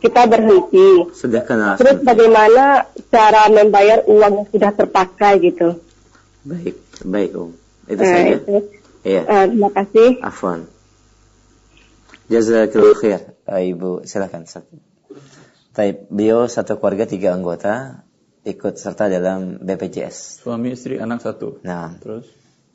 kita 0.00 0.24
berhenti. 0.24 1.12
Sudah 1.12 1.44
kenal. 1.44 1.76
Terus 1.76 2.00
bagaimana 2.00 2.88
cara 3.12 3.52
membayar 3.52 4.00
uang 4.08 4.32
yang 4.40 4.48
sudah 4.48 4.72
terpakai 4.72 5.32
gitu? 5.44 5.76
Baik, 6.40 6.80
baik 7.04 7.30
Om. 7.36 7.50
Itu 7.84 8.00
Eh, 8.00 8.08
saja. 8.08 8.30
itu. 8.32 8.56
Iya. 9.04 9.22
Eh, 9.22 9.44
terima 9.52 9.70
kasih. 9.70 10.08
Afwan. 10.24 10.60
Jazakallahu 12.30 12.96
khair. 12.96 13.36
Ibu, 13.44 14.06
silakan. 14.06 14.46
Taib, 15.70 16.06
beliau 16.08 16.46
satu 16.46 16.78
keluarga 16.78 17.04
tiga 17.04 17.34
anggota 17.34 18.06
ikut 18.42 18.78
serta 18.78 19.10
dalam 19.10 19.58
BPJS. 19.60 20.40
Suami 20.40 20.72
istri 20.72 20.96
anak 20.96 21.20
satu. 21.20 21.60
Nah, 21.60 21.98
Terus? 22.00 22.24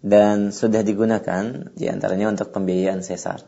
Dan 0.06 0.54
sudah 0.54 0.86
digunakan 0.86 1.74
di 1.74 1.90
antaranya 1.90 2.30
untuk 2.30 2.54
pembiayaan 2.54 3.02
sesar 3.02 3.42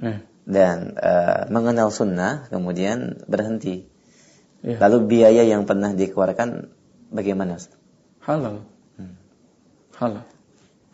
Eh, 0.00 0.24
dan 0.48 0.96
eh, 0.96 1.44
mengenal 1.52 1.92
sunnah 1.92 2.48
kemudian 2.48 3.20
berhenti. 3.28 3.84
iya. 4.64 4.80
Lalu 4.80 5.12
biaya 5.12 5.44
yang 5.44 5.68
pernah 5.68 5.92
dikeluarkan 5.92 6.72
bagaimana? 7.12 7.60
Ustaz? 7.60 7.76
Halal. 8.24 8.64
Hmm. 8.96 9.20
Halal. 10.00 10.24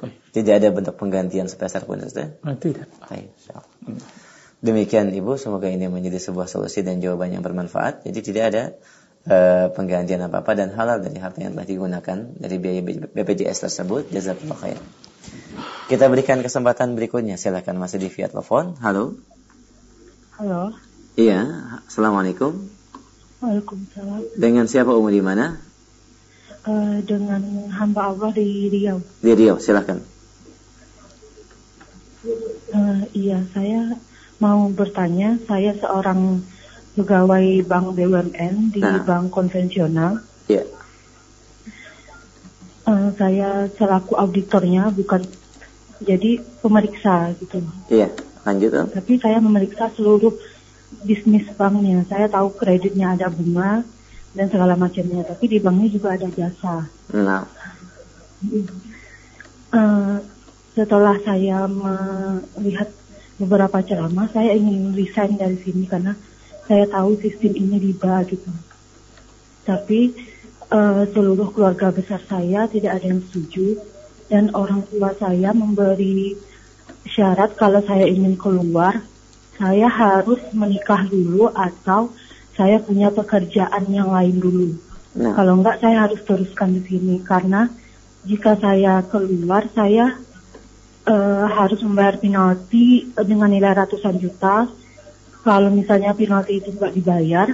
Baik. 0.02 0.18
Tidak 0.34 0.54
ada 0.58 0.68
bentuk 0.74 0.98
penggantian 0.98 1.46
sepeser 1.46 1.86
pun 1.86 2.02
Ustaz? 2.02 2.34
Ah, 2.42 2.58
tidak. 2.58 2.90
Baik, 3.06 3.30
insyaallah. 3.38 3.70
Demikian 4.58 5.14
Ibu, 5.14 5.38
semoga 5.38 5.70
ini 5.70 5.86
menjadi 5.86 6.18
sebuah 6.18 6.50
solusi 6.50 6.82
dan 6.82 6.98
jawaban 6.98 7.30
yang 7.30 7.46
bermanfaat. 7.46 8.02
Jadi 8.02 8.18
tidak 8.26 8.44
ada 8.50 8.64
eh, 9.26 9.66
penggantian 9.74 10.22
apa-apa 10.26 10.54
dan 10.54 10.72
halal 10.72 11.02
dari 11.02 11.18
harta 11.18 11.42
yang 11.42 11.58
telah 11.58 11.66
digunakan 11.66 12.18
dari 12.38 12.56
biaya 12.56 12.80
BPJS 13.10 13.66
tersebut. 13.66 14.08
Jazakallah 14.14 14.58
khair. 14.58 14.78
Kita 15.86 16.06
berikan 16.10 16.42
kesempatan 16.42 16.94
berikutnya. 16.98 17.38
Silakan 17.38 17.78
masih 17.78 18.02
di 18.02 18.08
via 18.10 18.30
telepon. 18.30 18.74
Halo. 18.82 19.18
Halo, 20.36 20.76
Iya, 21.16 21.48
Assalamualaikum. 21.88 22.52
Waalaikumsalam. 23.40 24.36
Dengan 24.36 24.68
siapa 24.68 24.92
umur 24.92 25.08
di 25.08 25.24
mana? 25.24 25.56
Eh, 26.66 26.98
dengan 27.08 27.70
hamba 27.72 28.12
Allah 28.12 28.34
di 28.36 28.68
Riau. 28.68 29.00
Di 29.24 29.32
Riau, 29.32 29.56
silakan. 29.56 30.02
Eh, 32.74 33.00
iya, 33.16 33.40
saya 33.54 33.96
mau 34.42 34.68
bertanya. 34.68 35.40
Saya 35.48 35.72
seorang 35.78 36.42
pegawai 36.96 37.46
bank 37.62 37.86
BUMN 37.92 38.72
di 38.72 38.80
Nah. 38.80 39.04
bank 39.04 39.28
konvensional. 39.30 40.24
Iya. 40.48 40.64
Eh, 42.86 43.08
saya 43.18 43.68
selaku 43.68 44.16
auditornya, 44.16 44.88
bukan 44.90 45.20
jadi 46.00 46.38
pemeriksa 46.62 47.34
gitu. 47.36 47.60
Iya, 47.90 48.08
lanjut 48.46 48.70
Om. 48.72 48.88
Tapi 48.94 49.12
saya 49.18 49.38
memeriksa 49.42 49.90
seluruh 49.92 50.32
bisnis 51.02 51.44
banknya. 51.58 52.06
Saya 52.06 52.30
tahu 52.30 52.54
kreditnya 52.54 53.12
ada 53.12 53.26
bunga 53.28 53.82
dan 54.32 54.46
segala 54.48 54.78
macamnya. 54.78 55.26
Tapi 55.26 55.44
di 55.50 55.58
banknya 55.58 55.88
juga 55.92 56.14
ada 56.16 56.28
jasa. 56.32 56.88
Nah, 57.12 57.44
Eh, 59.66 60.16
setelah 60.72 61.16
saya 61.20 61.66
melihat 61.66 62.88
beberapa 63.36 63.80
ceramah, 63.82 64.28
saya 64.30 64.54
ingin 64.54 64.94
resign 64.94 65.36
dari 65.36 65.58
sini 65.60 65.84
karena 65.84 66.14
saya 66.66 66.84
tahu 66.90 67.18
sistem 67.22 67.54
ini 67.54 67.90
riba 67.90 68.26
gitu. 68.26 68.50
Tapi 69.66 70.14
eh, 70.70 71.02
seluruh 71.10 71.50
keluarga 71.54 71.94
besar 71.94 72.20
saya 72.26 72.66
tidak 72.66 73.02
ada 73.02 73.06
yang 73.06 73.22
setuju 73.30 73.78
dan 74.26 74.50
orang 74.54 74.82
tua 74.90 75.14
saya 75.14 75.54
memberi 75.54 76.34
syarat 77.06 77.54
kalau 77.54 77.78
saya 77.86 78.06
ingin 78.10 78.34
keluar, 78.34 78.98
saya 79.54 79.86
harus 79.86 80.42
menikah 80.50 81.06
dulu 81.06 81.48
atau 81.54 82.10
saya 82.58 82.82
punya 82.82 83.14
pekerjaan 83.14 83.86
yang 83.88 84.10
lain 84.10 84.36
dulu. 84.42 84.74
nah, 85.14 85.32
Kalau 85.38 85.62
enggak 85.62 85.78
saya 85.78 86.08
harus 86.08 86.20
teruskan 86.26 86.74
di 86.76 86.82
sini 86.82 87.16
karena 87.22 87.70
jika 88.26 88.58
saya 88.58 89.06
keluar 89.06 89.70
saya 89.70 90.18
eh, 91.06 91.46
harus 91.46 91.78
membayar 91.86 92.18
penalti 92.18 93.06
dengan 93.14 93.48
nilai 93.54 93.72
ratusan 93.76 94.18
juta. 94.18 94.66
Kalau 95.46 95.70
misalnya 95.70 96.10
penalti 96.10 96.58
itu 96.58 96.74
enggak 96.74 96.90
dibayar, 96.98 97.48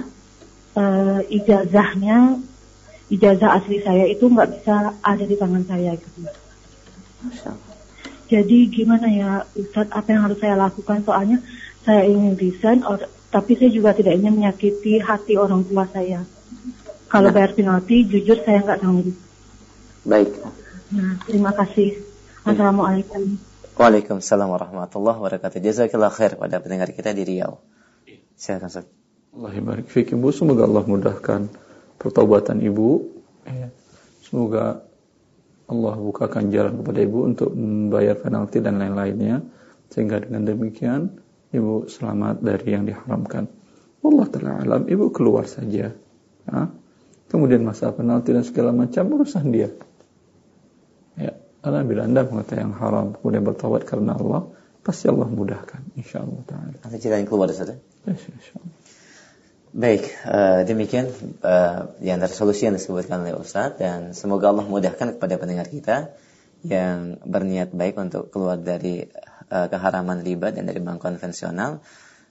eh, 0.73 1.19
ijazahnya 1.29 2.41
ijazah 3.13 3.61
asli 3.61 3.85
saya 3.85 4.09
itu 4.09 4.25
enggak 4.25 4.49
bisa 4.57 4.97
ada 4.97 5.21
di 5.21 5.37
tangan 5.37 5.61
saya 5.69 5.93
gitu. 5.93 6.25
Jadi 8.33 8.57
gimana 8.73 9.05
ya 9.13 9.31
Ustadz 9.53 9.93
apa 9.93 10.09
yang 10.09 10.25
harus 10.25 10.41
saya 10.41 10.57
lakukan 10.57 11.05
soalnya 11.05 11.37
saya 11.85 12.09
ingin 12.09 12.33
resign 12.33 12.81
or- 12.81 13.05
tapi 13.29 13.53
saya 13.61 13.69
juga 13.69 13.93
tidak 13.93 14.17
ingin 14.17 14.41
menyakiti 14.41 14.97
hati 14.97 15.37
orang 15.37 15.61
tua 15.61 15.85
saya. 15.93 16.25
Kalau 17.13 17.29
Nah. 17.29 17.35
bayar 17.37 17.53
penalti 17.53 18.09
jujur 18.09 18.41
saya 18.41 18.65
nggak 18.65 18.81
sanggup. 18.81 19.13
baik. 20.03 20.33
Nah, 20.91 21.15
terima 21.29 21.53
kasih. 21.55 21.95
Assalamualaikum. 22.43 23.39
Waalaikumsalam 23.79 24.51
warahmatullahi 24.51 25.15
wabarakatuh. 25.15 25.63
Jazakallah 25.63 26.11
khair 26.11 26.35
pada 26.35 26.59
pendengar 26.59 26.91
kita 26.91 27.15
di 27.15 27.23
Riau. 27.23 27.55
Silakan 28.37 28.69
Ustaz. 28.69 28.87
Allah 29.33 29.53
barik 29.61 29.89
fik 29.89 30.13
ibu. 30.13 30.29
Semoga 30.29 30.69
Allah 30.69 30.85
mudahkan 30.85 31.41
pertobatan 31.97 32.61
ibu. 32.61 33.09
Ya. 33.49 33.73
Semoga 34.21 34.85
Allah 35.65 35.95
bukakan 35.97 36.53
jalan 36.53 36.83
kepada 36.83 36.99
ibu 37.01 37.19
untuk 37.25 37.49
membayar 37.53 38.13
penalti 38.13 38.61
dan 38.61 38.77
lain-lainnya. 38.77 39.41
Sehingga 39.89 40.21
dengan 40.21 40.45
demikian 40.45 41.17
ibu 41.53 41.89
selamat 41.89 42.45
dari 42.45 42.67
yang 42.73 42.85
diharamkan. 42.85 43.49
Allah 44.03 44.27
Ta'ala 44.27 44.59
alam, 44.59 44.83
ibu 44.85 45.09
keluar 45.15 45.47
saja. 45.47 45.93
Ya. 46.43 46.61
Kemudian 47.31 47.65
masalah 47.65 47.97
penalti 47.97 48.35
dan 48.35 48.45
segala 48.45 48.69
macam 48.69 49.09
urusan 49.17 49.49
dia. 49.49 49.73
Ya, 51.17 51.33
karena 51.65 51.81
bila 51.81 52.01
anda 52.05 52.21
mengetahui 52.25 52.61
yang 52.61 52.75
haram 52.77 53.17
kemudian 53.17 53.41
bertawad 53.41 53.81
karena 53.87 54.13
Allah, 54.13 54.53
pasti 54.83 55.07
Allah 55.07 55.31
mudahkan. 55.31 55.95
Insya 55.95 56.19
Allah 56.21 56.43
Ta'ala. 56.43 56.75
Nanti 56.83 56.99
cerita 56.99 57.17
yang 57.17 57.27
keluar 57.27 57.49
Ustaz. 57.49 57.69
ya? 57.71 57.77
Yes, 58.11 58.27
insya 58.27 58.59
Allah. 58.59 58.71
Baik, 59.73 60.05
eh, 60.05 60.61
demikian 60.69 61.09
eh, 61.41 61.79
di 61.97 62.13
antara 62.13 62.29
solusi 62.29 62.69
yang 62.69 62.77
disebutkan 62.77 63.25
oleh 63.25 63.33
Ustaz 63.33 63.73
dan 63.81 64.13
semoga 64.13 64.53
Allah 64.53 64.69
mudahkan 64.69 65.17
kepada 65.17 65.41
pendengar 65.41 65.65
kita 65.65 66.13
yang 66.61 67.17
berniat 67.25 67.73
baik 67.73 67.97
untuk 67.97 68.29
keluar 68.29 68.61
dari 68.61 69.09
eh, 69.49 69.67
keharaman 69.73 70.21
riba 70.21 70.53
dan 70.53 70.69
dari 70.69 70.77
bank 70.77 71.01
konvensional. 71.01 71.81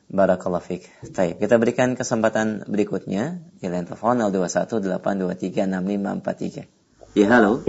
Barakallahu 0.07 0.63
fiik. 0.63 0.87
Baik, 1.17 1.41
kita 1.43 1.59
berikan 1.59 1.99
kesempatan 1.99 2.63
berikutnya 2.71 3.43
di 3.59 3.67
line 3.67 3.91
telepon 3.91 4.23
0218236543. 4.29 7.17
Ya, 7.19 7.27
halo. 7.33 7.65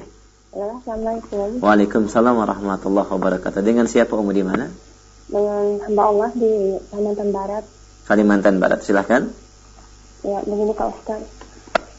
Assalamualaikum. 0.54 1.66
Waalaikumsalam 1.66 2.38
warahmatullahi 2.38 3.10
wabarakatuh. 3.10 3.66
Dengan 3.66 3.90
siapa 3.90 4.14
umur 4.14 4.38
di 4.38 4.46
mana? 4.46 4.70
Dengan 5.26 5.82
hamba 5.82 6.04
Allah 6.14 6.30
di 6.38 6.78
Kalimantan 6.94 7.30
Barat. 7.34 7.66
Kalimantan 8.06 8.56
Barat, 8.62 8.86
silahkan. 8.86 9.34
Ya, 10.22 10.38
begini 10.46 10.78
Kak 10.78 10.94
Ustaz. 10.94 11.26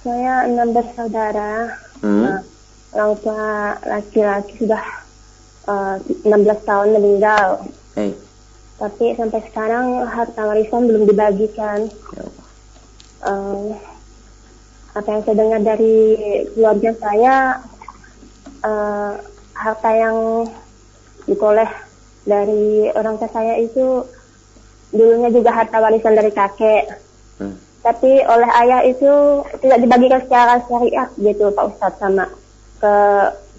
Saya 0.07 0.47
16 0.47 0.71
saudara. 0.95 1.67
Hmm. 1.99 2.23
Nah, 2.31 2.41
orang 2.95 3.19
tua 3.27 3.75
laki-laki 3.91 4.55
sudah 4.63 4.85
eh, 5.67 5.97
16 6.23 6.31
tahun 6.63 6.89
meninggal. 6.95 7.67
Hei, 7.99 8.15
Tapi 8.79 9.19
sampai 9.19 9.43
sekarang 9.51 10.07
harta 10.07 10.47
warisan 10.47 10.87
belum 10.87 11.11
dibagikan. 11.11 11.91
ya 11.91 12.23
Allah. 12.23 12.47
Eh, 13.27 13.75
apa 14.95 15.09
yang 15.11 15.23
saya 15.27 15.37
dengar 15.43 15.61
dari 15.75 15.97
keluarga 16.55 16.91
saya, 17.03 17.35
eh, 18.65 19.13
harta 19.55 19.91
yang 19.95 20.49
diperoleh 21.29 21.71
dari 22.25 22.89
orang 22.97 23.21
tua 23.21 23.31
saya 23.31 23.61
itu 23.61 24.05
dulunya 24.91 25.29
juga 25.29 25.53
harta 25.53 25.79
warisan 25.81 26.17
dari 26.17 26.33
kakek. 26.33 26.85
Hmm. 27.35 27.59
tapi 27.83 28.23
oleh 28.31 28.47
ayah 28.63 28.81
itu 28.87 29.43
tidak 29.59 29.83
dibagikan 29.83 30.23
secara 30.23 30.63
syariat 30.71 31.11
gitu 31.19 31.51
Pak 31.51 31.67
Ustadz 31.67 31.99
sama 31.99 32.31
ke 32.79 32.95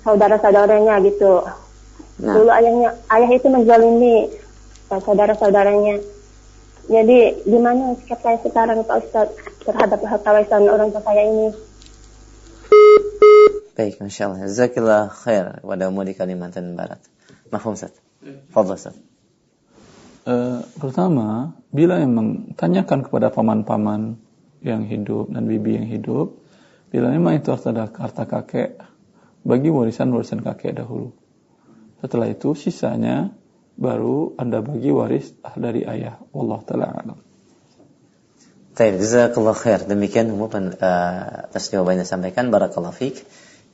saudara-saudaranya 0.02 0.96
gitu. 1.04 1.44
Nah. 2.24 2.34
Dulu 2.40 2.50
ayahnya 2.56 2.96
ayah 3.12 3.30
itu 3.36 3.48
menzalimi 3.52 4.32
eh, 4.90 5.02
saudara-saudaranya. 5.04 6.00
Jadi 6.86 7.18
gimana 7.50 7.98
sikap 8.00 8.22
saya 8.24 8.38
sekarang 8.46 8.86
Pak 8.88 8.98
Ustadz 9.04 9.38
terhadap 9.66 10.00
harta 10.06 10.30
warisan 10.32 10.70
orang 10.70 10.90
tua 10.94 11.04
saya 11.04 11.22
ini? 11.26 11.50
Baik, 13.76 14.00
Masya 14.00 14.32
Allah. 14.32 14.48
Jazakillah 14.48 15.12
khair 15.12 15.60
kepada 15.60 15.92
umur 15.92 16.08
di 16.08 16.16
Kalimantan 16.16 16.80
Barat. 16.80 17.04
Mahfum 17.52 17.76
Ustaz. 17.76 17.92
Ustaz. 18.56 18.96
Eh, 20.26 20.60
pertama, 20.80 21.60
bila 21.76 22.00
memang 22.00 22.56
tanyakan 22.56 23.04
kepada 23.04 23.30
paman-paman 23.36 24.16
yang 24.64 24.88
hidup 24.88 25.28
dan 25.28 25.46
bibi 25.46 25.76
yang 25.76 25.92
hidup, 25.92 26.40
bila 26.88 27.12
memang 27.12 27.36
itu 27.36 27.52
adalah 27.52 27.92
harta 27.92 28.24
kakek, 28.24 28.80
bagi 29.44 29.70
warisan-warisan 29.70 30.40
kakek 30.40 30.80
dahulu. 30.80 31.12
Setelah 32.00 32.32
itu 32.32 32.56
sisanya 32.56 33.36
baru 33.76 34.34
Anda 34.40 34.64
bagi 34.64 34.90
waris 34.90 35.36
dari 35.60 35.84
ayah. 35.84 36.18
Allah 36.32 36.60
taala 36.64 36.86
alam. 36.96 37.20
Baik, 38.76 39.04
jazakallah 39.04 39.56
khair. 39.56 39.84
Demikian 39.84 40.32
umum 40.32 40.50
uh, 40.50 40.68
atas 41.48 41.72
jawaban 41.72 42.00
yang 42.00 42.08
disampaikan. 42.08 42.52
Barakallah 42.52 42.92
fiik. 42.92 43.24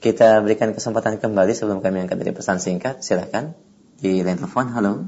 Kita 0.01 0.41
berikan 0.41 0.73
kesempatan 0.73 1.21
kembali 1.21 1.53
sebelum 1.53 1.85
kami 1.85 2.01
angkat 2.01 2.17
dari 2.17 2.33
pesan 2.33 2.57
singkat. 2.57 3.05
Silakan 3.05 3.53
di 4.01 4.25
line 4.25 4.33
telepon. 4.33 4.73
Halo. 4.73 5.05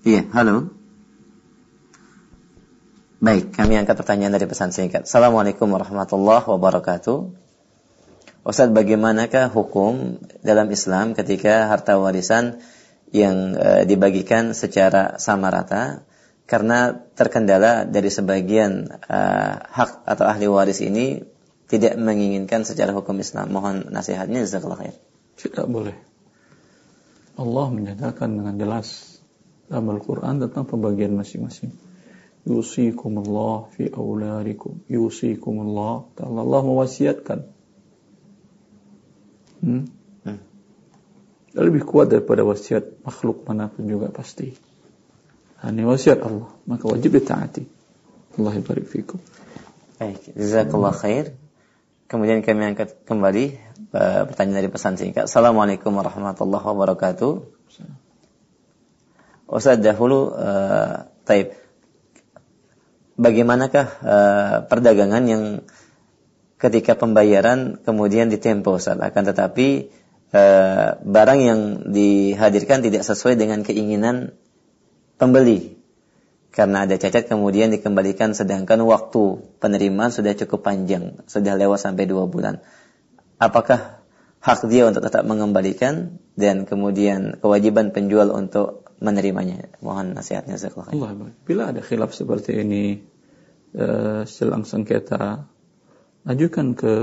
Iya, 0.00 0.24
halo. 0.32 0.72
Baik, 3.20 3.52
kami 3.52 3.76
angkat 3.76 4.00
pertanyaan 4.00 4.32
dari 4.32 4.48
pesan 4.48 4.72
singkat. 4.72 5.04
Assalamualaikum 5.04 5.68
warahmatullahi 5.68 6.48
wabarakatuh. 6.48 7.36
Ustaz, 8.48 8.72
bagaimanakah 8.72 9.52
hukum 9.52 10.16
dalam 10.40 10.72
Islam 10.72 11.12
ketika 11.12 11.68
harta 11.68 12.00
warisan 12.00 12.64
yang 13.12 13.54
e, 13.54 13.84
dibagikan 13.84 14.56
secara 14.56 15.20
sama 15.20 15.52
rata 15.52 16.08
karena 16.48 16.96
terkendala 17.12 17.84
dari 17.84 18.08
sebagian 18.08 18.88
e, 18.88 19.18
hak 19.62 20.08
atau 20.08 20.24
ahli 20.26 20.50
waris 20.50 20.80
ini 20.82 21.31
tidak 21.70 21.94
menginginkan 21.98 22.66
secara 22.66 22.92
hukum 22.96 23.18
Islam. 23.22 23.52
Mohon 23.52 23.90
nasihatnya 23.92 24.42
jazakallah 24.44 24.78
khair. 24.80 24.96
Tidak 25.38 25.66
boleh. 25.68 25.96
Allah 27.36 27.66
menyatakan 27.72 28.36
dengan 28.36 28.54
jelas 28.60 29.18
dalam 29.72 29.88
Al-Quran 29.88 30.44
tentang 30.44 30.68
pembagian 30.68 31.16
masing-masing. 31.16 31.72
Yusikumullah 32.44 33.72
fi 33.72 33.88
auladikum. 33.88 34.84
Yusikumullah. 34.90 36.12
Allah 36.20 36.60
mewasiatkan. 36.66 37.46
Hmm? 39.62 39.86
Hmm. 40.26 40.40
Lebih 41.54 41.86
kuat 41.86 42.10
daripada 42.10 42.42
wasiat 42.42 43.00
makhluk 43.06 43.46
mana 43.46 43.70
pun 43.70 43.86
juga 43.86 44.10
pasti. 44.10 44.52
Ini 45.62 45.82
wasiat 45.86 46.18
Allah. 46.26 46.50
Maka 46.66 46.84
wajib 46.90 47.14
ditaati. 47.14 47.64
Allah 48.36 48.54
barik 48.58 48.90
fikum. 48.90 49.22
Baik, 50.02 50.34
jazakallah 50.34 50.90
khair. 50.90 51.38
Kemudian 52.12 52.44
kami 52.44 52.76
angkat 52.76 53.08
kembali 53.08 53.56
uh, 53.96 54.28
pertanyaan 54.28 54.60
dari 54.60 54.68
pesan 54.68 55.00
singkat. 55.00 55.32
Assalamualaikum 55.32 55.96
warahmatullahi 55.96 56.60
wabarakatuh. 56.60 57.40
Ustaz 59.48 59.80
dahulu 59.80 60.36
uh, 60.36 61.08
taib. 61.24 61.56
Bagaimanakah 63.16 63.86
uh, 64.04 64.56
perdagangan 64.68 65.24
yang 65.24 65.64
ketika 66.60 67.00
pembayaran 67.00 67.80
kemudian 67.80 68.28
ditempo 68.28 68.76
Ustaz 68.76 69.00
akan 69.00 69.32
tetapi 69.32 69.88
uh, 70.36 71.00
barang 71.00 71.40
yang 71.40 71.60
dihadirkan 71.96 72.84
tidak 72.84 73.08
sesuai 73.08 73.40
dengan 73.40 73.64
keinginan 73.64 74.36
pembeli 75.16 75.80
karena 76.52 76.84
ada 76.84 77.00
cacat 77.00 77.26
kemudian 77.26 77.72
dikembalikan 77.72 78.36
sedangkan 78.36 78.84
waktu 78.84 79.40
penerimaan 79.58 80.12
sudah 80.12 80.36
cukup 80.36 80.68
panjang 80.68 81.18
sudah 81.26 81.56
lewat 81.56 81.80
sampai 81.80 82.04
dua 82.04 82.28
bulan 82.28 82.60
apakah 83.40 84.02
hak 84.42 84.66
dia 84.66 84.90
untuk 84.90 85.06
tetap 85.06 85.22
mengembalikan 85.22 86.18
dan 86.34 86.66
kemudian 86.66 87.38
kewajiban 87.38 87.94
penjual 87.94 88.34
untuk 88.34 88.82
menerimanya 89.02 89.70
mohon 89.82 90.14
nasihatnya. 90.14 90.58
Allah. 90.94 91.34
Bila 91.46 91.74
ada 91.74 91.82
khilaf 91.82 92.14
seperti 92.14 92.62
ini, 92.62 93.02
uh, 93.74 94.22
selang 94.26 94.62
sengketa, 94.66 95.46
ajukan 96.26 96.78
ke 96.78 96.94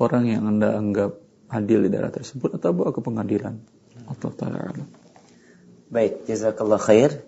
orang 0.00 0.24
yang 0.28 0.44
anda 0.48 0.76
anggap 0.76 1.20
adil 1.52 1.84
di 1.84 1.92
daerah 1.92 2.12
tersebut 2.12 2.56
atau 2.56 2.72
bawa 2.72 2.90
ke 2.92 3.00
pengadilan. 3.04 3.60
Allah 4.04 4.32
taala. 4.36 4.72
Baik, 5.92 6.28
jazakallah 6.28 6.80
khair. 6.80 7.24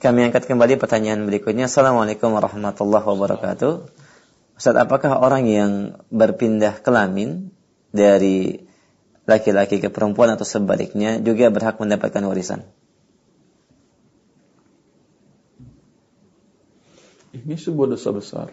Kami 0.00 0.24
angkat 0.24 0.48
kembali 0.48 0.80
pertanyaan 0.80 1.28
berikutnya. 1.28 1.68
Assalamualaikum 1.68 2.32
warahmatullahi 2.32 3.04
wabarakatuh. 3.04 3.72
Ustaz, 4.56 4.72
apakah 4.80 5.20
orang 5.20 5.44
yang 5.44 5.72
berpindah 6.08 6.80
kelamin 6.80 7.52
dari 7.92 8.64
laki-laki 9.28 9.76
ke 9.76 9.92
perempuan 9.92 10.32
atau 10.32 10.48
sebaliknya 10.48 11.20
juga 11.20 11.52
berhak 11.52 11.76
mendapatkan 11.76 12.24
warisan? 12.24 12.64
Ini 17.36 17.60
sebuah 17.60 17.92
dosa 17.92 18.08
besar. 18.16 18.48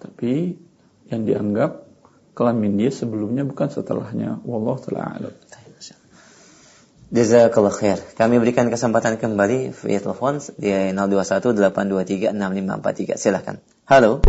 Tapi 0.00 0.56
yang 1.12 1.28
dianggap 1.28 1.84
kelamin 2.32 2.80
dia 2.80 2.88
sebelumnya 2.88 3.44
bukan 3.44 3.68
setelahnya. 3.68 4.40
Wallah 4.48 4.80
taala. 4.80 5.36
Jazakallah 7.10 7.74
khair. 7.74 7.98
Kami 8.14 8.38
berikan 8.38 8.70
kesempatan 8.70 9.18
kembali 9.18 9.74
via 9.74 9.98
telepon 9.98 10.38
di 10.54 10.70
0218236543. 10.94 13.18
Silahkan. 13.18 13.58
Halo. 13.90 14.22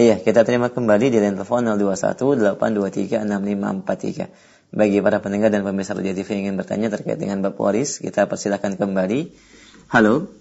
Iya, 0.00 0.16
kita 0.24 0.48
terima 0.48 0.72
kembali 0.72 1.12
di 1.12 1.20
line 1.20 1.36
telepon 1.36 1.68
0218236543. 1.76 4.32
Bagi 4.72 5.04
para 5.04 5.20
pendengar 5.20 5.52
dan 5.52 5.60
pemirsa 5.60 5.92
Radio 5.92 6.16
TV 6.16 6.40
yang 6.40 6.48
ingin 6.48 6.56
bertanya 6.56 6.88
terkait 6.88 7.20
dengan 7.20 7.44
bab 7.44 7.60
waris, 7.60 8.00
kita 8.00 8.24
persilakan 8.24 8.80
kembali. 8.80 9.28
Halo. 9.92 10.32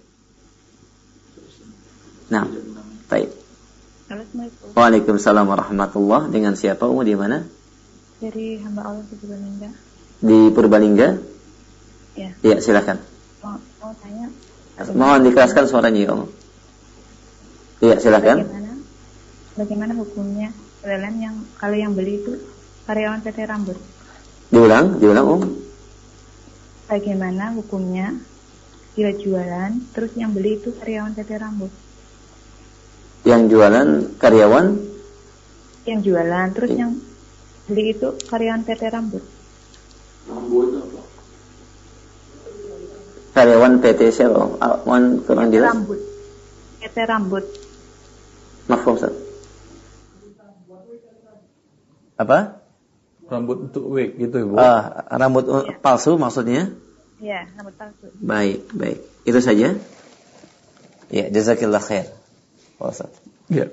Nah, 2.32 2.48
baik. 3.12 3.36
Waalaikumsalam 4.80 5.44
warahmatullah. 5.44 6.32
Dengan 6.32 6.56
siapa? 6.56 6.88
Umur 6.88 7.04
di 7.04 7.20
mana? 7.20 7.44
Dari 8.24 8.64
hamba 8.64 8.88
Allah 8.88 9.04
di 9.04 9.16
Purbalingga. 9.20 9.87
Di 10.18 10.50
Purbalingga? 10.50 11.10
Ya. 12.18 12.34
Iya, 12.42 12.58
silakan. 12.58 12.98
Mau, 13.46 13.58
mau 13.82 13.94
tanya 14.02 14.28
Mohon 14.94 15.30
dikeraskan 15.30 15.66
suaranya 15.66 16.00
ya, 16.06 16.10
Om. 16.14 16.22
Iya, 17.82 17.96
silakan. 18.02 18.38
bagaimana 18.46 18.74
bagaimana 19.58 19.94
hukumnya 19.98 20.50
PLN 20.82 21.16
yang 21.18 21.36
kalau 21.58 21.78
yang 21.78 21.94
beli 21.98 22.22
itu 22.22 22.38
karyawan 22.86 23.22
PT 23.22 23.38
Rambut. 23.46 23.78
Diulang, 24.54 24.98
diulang, 25.02 25.26
Om. 25.26 25.42
Bagaimana 26.88 27.54
hukumnya 27.58 28.18
dia 28.98 29.14
jualan 29.14 29.78
terus 29.94 30.14
yang 30.18 30.34
beli 30.34 30.58
itu 30.58 30.74
karyawan 30.74 31.14
PT 31.14 31.32
Rambut. 31.38 31.70
Yang 33.26 33.42
jualan 33.54 33.88
karyawan 34.18 34.66
Yang 35.88 36.00
jualan 36.12 36.48
terus 36.54 36.72
Iya. 36.74 36.80
yang 36.86 36.92
beli 37.70 37.84
itu 37.94 38.08
karyawan 38.30 38.62
PT 38.66 38.82
Rambut. 38.90 39.24
Karyawan 43.38 43.74
PT 43.86 44.02
siapa? 44.10 44.34
Om? 44.34 44.52
Ah, 44.58 44.82
mohon 44.82 45.22
kurang 45.22 45.54
jelas. 45.54 45.78
Rambut. 45.78 46.00
PT 46.82 46.98
Rambut. 47.06 47.46
Maaf, 48.66 48.86
Ustaz. 48.90 49.14
Apa? 52.18 52.58
Rambut 53.30 53.70
untuk 53.70 53.94
wig 53.94 54.18
gitu 54.18 54.42
Ibu. 54.42 54.58
Ah, 54.58 55.06
rambut 55.14 55.46
uh, 55.46 55.70
palsu 55.80 56.18
maksudnya? 56.18 56.74
Ya, 57.22 57.46
rambut 57.54 57.78
palsu. 57.78 58.10
Baik, 58.18 58.74
baik. 58.74 59.00
Itu 59.24 59.38
saja. 59.38 59.78
Ya, 61.14 61.26
jazakillah 61.30 61.84
khair. 61.84 62.10
Pak 62.82 62.88
Ustaz. 62.90 63.14
Ya. 63.54 63.70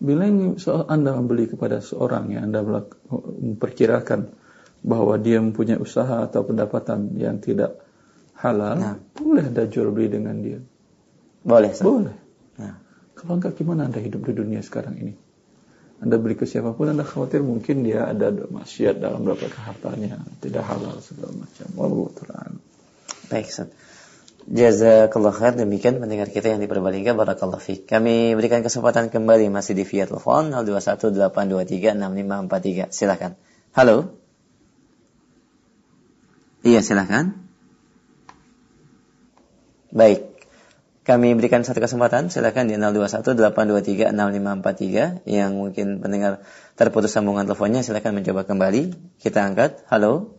Bila 0.00 0.24
ini 0.24 0.56
soal 0.56 0.88
Anda 0.88 1.12
membeli 1.12 1.50
kepada 1.50 1.84
seorang 1.84 2.32
yang 2.32 2.48
Anda 2.48 2.64
memperkirakan 2.64 4.39
bahwa 4.80 5.18
dia 5.20 5.40
mempunyai 5.40 5.76
usaha 5.76 6.24
atau 6.24 6.44
pendapatan 6.44 7.12
yang 7.20 7.38
tidak 7.38 7.76
halal, 8.40 8.76
Nah. 8.76 8.96
boleh 9.12 9.44
Anda 9.52 9.68
jual 9.68 9.92
beli 9.92 10.08
dengan 10.08 10.40
dia. 10.40 10.60
Boleh, 11.44 11.70
Ustaz. 11.72 11.84
Boleh. 11.84 12.16
Nah, 12.56 12.80
Kalau 13.16 13.36
enggak 13.36 13.56
gimana 13.60 13.84
Anda 13.84 14.00
hidup 14.00 14.24
di 14.24 14.32
dunia 14.32 14.64
sekarang 14.64 14.96
ini? 14.96 15.12
Anda 16.00 16.16
beli 16.16 16.32
ke 16.32 16.48
siapa 16.48 16.72
pun 16.72 16.88
Anda 16.88 17.04
khawatir 17.04 17.44
mungkin 17.44 17.84
dia 17.84 18.08
ada 18.08 18.32
maksiat 18.32 18.96
dalam 18.96 19.28
beberapa 19.28 19.60
hartanya, 19.60 20.16
tidak 20.40 20.64
halal 20.64 20.96
segala 21.04 21.36
macam. 21.36 21.68
Wallahu 21.76 22.08
ta'ala. 22.16 22.56
baik, 23.28 23.52
Ustaz. 23.52 23.68
Jazakallah 24.48 25.36
khair 25.36 25.60
demikian 25.60 26.00
pendengar 26.00 26.32
kita 26.32 26.48
yang 26.48 26.64
diperbolehkan 26.64 27.20
barakallahu 27.20 27.60
fiik. 27.60 27.84
Kami 27.84 28.32
berikan 28.32 28.64
kesempatan 28.64 29.12
kembali 29.12 29.52
masih 29.52 29.76
di 29.76 29.84
via 29.84 30.08
telepon 30.08 30.56
0218236543. 30.56 32.88
Silakan. 32.88 33.36
Halo. 33.76 34.19
Iya, 36.60 36.84
silakan. 36.84 37.40
Baik. 39.90 40.30
Kami 41.00 41.32
berikan 41.34 41.64
satu 41.64 41.80
kesempatan, 41.80 42.28
silakan 42.30 42.68
di 42.68 42.76
0218236543 42.76 45.24
yang 45.26 45.56
mungkin 45.56 45.98
pendengar 45.98 46.44
terputus 46.76 47.10
sambungan 47.10 47.48
teleponnya 47.48 47.82
silakan 47.82 48.20
mencoba 48.20 48.44
kembali. 48.44 48.92
Kita 49.18 49.42
angkat. 49.42 49.82
Halo. 49.88 50.36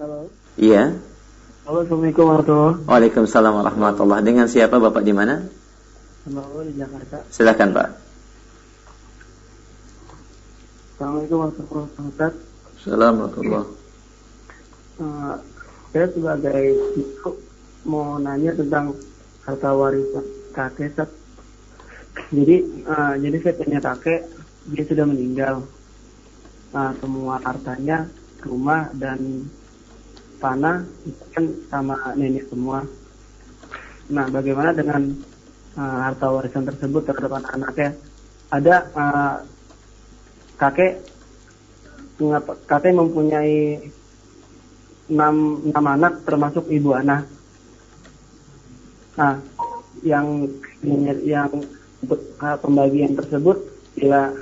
Halo. 0.00 0.32
Iya. 0.56 0.96
Halo, 1.68 1.84
Assalamualaikum 1.84 2.24
warahmatullahi 2.26 2.88
Waalaikumsalam 2.88 3.52
warahmatullahi 3.52 4.24
Dengan 4.24 4.48
siapa 4.48 4.80
Bapak 4.80 5.04
di 5.04 5.12
mana? 5.12 5.44
wabarakatuh. 6.26 6.64
di 6.66 6.72
Jakarta. 6.80 7.18
Silakan 7.28 7.68
Pak. 7.76 7.88
Assalamualaikum 10.96 11.36
warahmatullahi 11.38 11.88
wabarakatuh. 11.92 12.32
Assalamualaikum 12.80 13.79
Uh, 15.00 15.32
saya 15.96 16.06
sebagai 16.12 16.76
ibu 16.92 17.32
mau 17.88 18.20
nanya 18.20 18.52
tentang 18.52 18.92
harta 19.48 19.72
warisan 19.72 20.26
kakek 20.52 20.92
Sat. 20.92 21.08
Jadi 22.28 22.84
uh, 22.84 23.16
jadi 23.16 23.36
saya 23.40 23.54
punya 23.56 23.78
kakek 23.80 24.20
dia 24.76 24.84
sudah 24.84 25.08
meninggal. 25.08 25.64
Nah, 26.76 26.92
semua 27.00 27.40
hartanya 27.42 28.06
rumah 28.44 28.92
dan 29.00 29.48
tanah 30.36 30.84
itu 31.08 31.24
kan 31.32 31.44
sama 31.72 31.96
nenek 32.14 32.44
semua. 32.52 32.84
Nah, 34.12 34.28
bagaimana 34.28 34.76
dengan 34.76 35.16
uh, 35.80 35.98
harta 36.04 36.28
warisan 36.28 36.68
tersebut 36.68 37.08
terhadap 37.08 37.40
anak-anaknya? 37.40 37.90
Ada 38.52 38.74
uh, 38.92 39.36
kakek 40.60 41.00
kakek 42.68 42.92
mempunyai 42.92 43.80
enam, 45.10 45.66
enam 45.66 45.86
anak 45.86 46.22
termasuk 46.22 46.70
ibu 46.70 46.94
anak. 46.94 47.26
Nah, 49.18 49.36
yang 50.06 50.48
yang 51.26 51.50
pembagian 52.62 53.12
tersebut 53.18 53.60
bila 53.98 54.32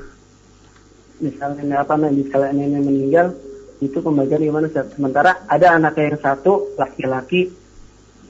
misalnya 1.19 1.83
apa 1.83 1.99
nih 1.99 2.13
misalnya 2.15 2.53
nenek 2.55 2.83
meninggal 2.87 3.27
itu 3.83 3.99
pembagian 3.99 4.43
gimana 4.43 4.71
Ustaz? 4.71 4.95
Sementara 4.95 5.43
ada 5.51 5.75
anak 5.75 5.99
yang 5.99 6.19
satu 6.19 6.79
laki-laki 6.79 7.51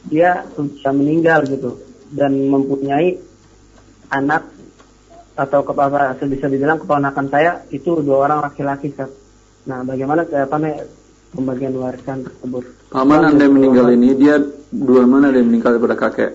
dia 0.09 0.47
sudah 0.57 0.93
meninggal 0.95 1.45
gitu 1.45 1.77
dan 2.17 2.33
mempunyai 2.49 3.21
anak 4.09 4.49
atau 5.37 5.61
kepala 5.63 6.17
bisa 6.17 6.49
dibilang 6.49 6.81
keponakan 6.81 7.27
saya 7.29 7.63
itu 7.69 8.01
dua 8.01 8.25
orang 8.29 8.41
laki-laki 8.49 8.89
Ustaz. 8.93 9.13
Nah, 9.69 9.85
bagaimana 9.85 10.25
apa 10.25 10.57
nih 10.57 10.75
pembagian 11.33 11.75
warisan 11.77 12.25
tersebut? 12.25 12.65
Paman 12.93 13.35
anda 13.35 13.45
yang 13.45 13.55
meninggal 13.57 13.87
ini 13.93 14.11
dia 14.17 14.41
duluan 14.73 15.09
mana 15.09 15.33
dia 15.33 15.45
meninggal 15.45 15.77
daripada 15.77 15.97
kakek? 15.97 16.33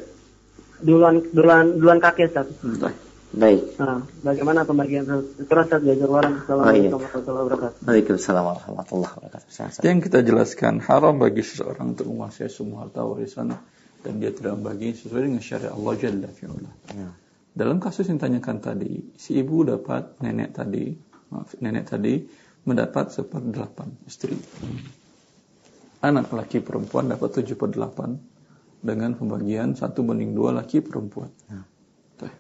Duluan 0.84 1.24
duluan 1.32 1.80
duluan 1.80 2.00
kakek 2.02 2.34
Ustaz. 2.34 2.48
Entah. 2.62 2.94
Baik. 3.34 3.82
Nah, 3.82 4.06
bagaimana 4.22 4.62
pembagian 4.62 5.10
tersebut? 5.10 5.50
Ustaz 5.50 5.82
jajar 5.82 6.10
warang. 6.10 6.46
Assalamualaikum 6.46 7.02
warahmatullahi 7.02 7.44
wabarakatuh. 7.50 7.80
Waalaikumsalam 7.90 8.44
warahmatullahi 8.46 9.14
wabarakatuh. 9.18 9.82
Yang 9.82 10.00
kita 10.06 10.20
jelaskan 10.22 10.74
haram 10.86 11.16
bagi 11.18 11.42
seseorang 11.42 11.98
untuk 11.98 12.14
menguasai 12.14 12.50
semua 12.54 12.86
harta 12.86 13.02
warisan 13.02 13.58
dan 14.04 14.14
dia 14.20 14.30
tidak 14.36 14.60
membagi 14.60 14.94
sesuai 14.94 15.22
dengan 15.32 15.42
syariat 15.42 15.74
Allah 15.74 15.94
Jalla 15.98 16.30
fi'ala. 16.30 16.72
Ya. 16.94 17.10
Dalam 17.54 17.78
kasus 17.78 18.10
yang 18.10 18.18
ditanyakan 18.18 18.58
tadi, 18.60 19.14
si 19.14 19.38
ibu 19.38 19.62
dapat 19.62 20.18
nenek 20.20 20.58
tadi, 20.58 20.94
maaf, 21.30 21.54
nenek 21.62 21.86
tadi 21.86 22.26
mendapat 22.64 23.12
seperdelapan 23.12 23.92
istri. 24.08 24.36
Anak 26.04 26.32
laki 26.36 26.60
perempuan 26.60 27.08
dapat 27.08 27.32
tujuh 27.40 27.56
per 27.56 27.72
delapan 27.72 28.20
dengan 28.84 29.16
pembagian 29.16 29.76
satu 29.76 30.04
banding 30.04 30.36
dua 30.36 30.52
laki 30.52 30.84
perempuan. 30.84 31.32
Tuh. 32.20 32.34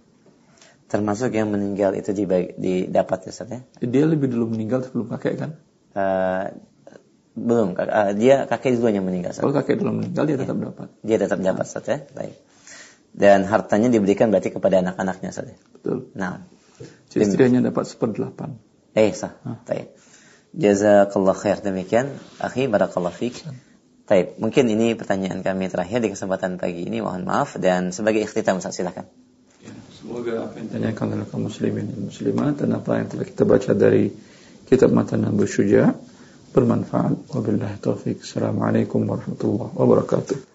Termasuk 0.91 1.31
yang 1.31 1.47
meninggal 1.55 1.95
itu 1.95 2.11
dibagi, 2.11 2.59
didapat 2.59 3.27
ya 3.27 3.31
Ustaz 3.31 3.47
ya? 3.47 3.59
Dia 3.79 4.03
lebih 4.03 4.27
dulu 4.27 4.51
meninggal 4.51 4.83
sebelum 4.83 5.07
kakek 5.15 5.35
kan? 5.39 5.51
Eh, 5.95 6.45
belum, 7.33 7.79
eh, 7.79 8.11
dia 8.19 8.43
kakek 8.45 8.75
duluan 8.75 8.99
yang 8.99 9.07
meninggal 9.07 9.31
Ustaz. 9.31 9.47
Kalau 9.47 9.55
kakek 9.55 9.79
dulu 9.79 10.03
meninggal 10.03 10.23
dia 10.27 10.37
tetap 10.37 10.57
dapat. 10.59 10.87
Dia 10.99 11.17
tetap 11.19 11.39
dapat 11.39 11.63
Ustaz 11.63 11.85
ya? 11.87 11.97
Baik. 12.11 12.35
Dan 13.15 13.47
hartanya 13.47 13.87
diberikan 13.87 14.27
berarti 14.27 14.51
kepada 14.51 14.83
anak-anaknya 14.83 15.31
Ustaz 15.31 15.55
ya? 15.55 15.57
Betul. 15.71 16.11
Nah, 16.19 16.43
Si 17.07 17.21
istri 17.21 17.47
hanya 17.47 17.63
dapat 17.71 17.87
seperdelapan. 17.87 18.59
eh 18.97 19.13
sah. 19.15 19.37
Baik. 19.63 19.95
Jazakallah 20.53 21.33
khair 21.33 21.57
demikian. 21.65 22.13
Akhi 22.37 22.69
barakallah 22.69 23.09
fiik. 23.09 23.41
Baik, 24.05 24.37
mungkin 24.37 24.69
ini 24.69 24.93
pertanyaan 24.93 25.41
kami 25.41 25.71
terakhir 25.71 26.05
di 26.05 26.13
kesempatan 26.13 26.61
pagi 26.61 26.85
ini. 26.85 27.01
Mohon 27.01 27.25
maaf 27.25 27.57
dan 27.57 27.89
sebagai 27.89 28.21
ikhtitam 28.21 28.61
Ustaz 28.61 28.77
silakan. 28.77 29.09
Semoga 29.95 30.45
apa 30.45 30.59
yang 30.59 30.67
ditanyakan 30.69 31.05
oleh 31.15 31.27
kaum 31.31 31.47
muslimin 31.47 31.87
dan 31.87 31.99
muslimat 32.05 32.53
dan 32.59 32.69
apa 32.75 32.99
yang 32.99 33.07
telah 33.07 33.25
kita 33.25 33.43
baca 33.47 33.71
dari 33.71 34.11
kitab 34.67 34.91
Matan 34.91 35.25
Nabi 35.25 35.47
Syuja 35.49 35.95
bermanfaat. 36.53 37.33
Wabillahi 37.33 37.77
taufik. 37.81 38.21
Assalamualaikum 38.21 39.07
warahmatullahi 39.09 39.73
wabarakatuh. 39.73 40.52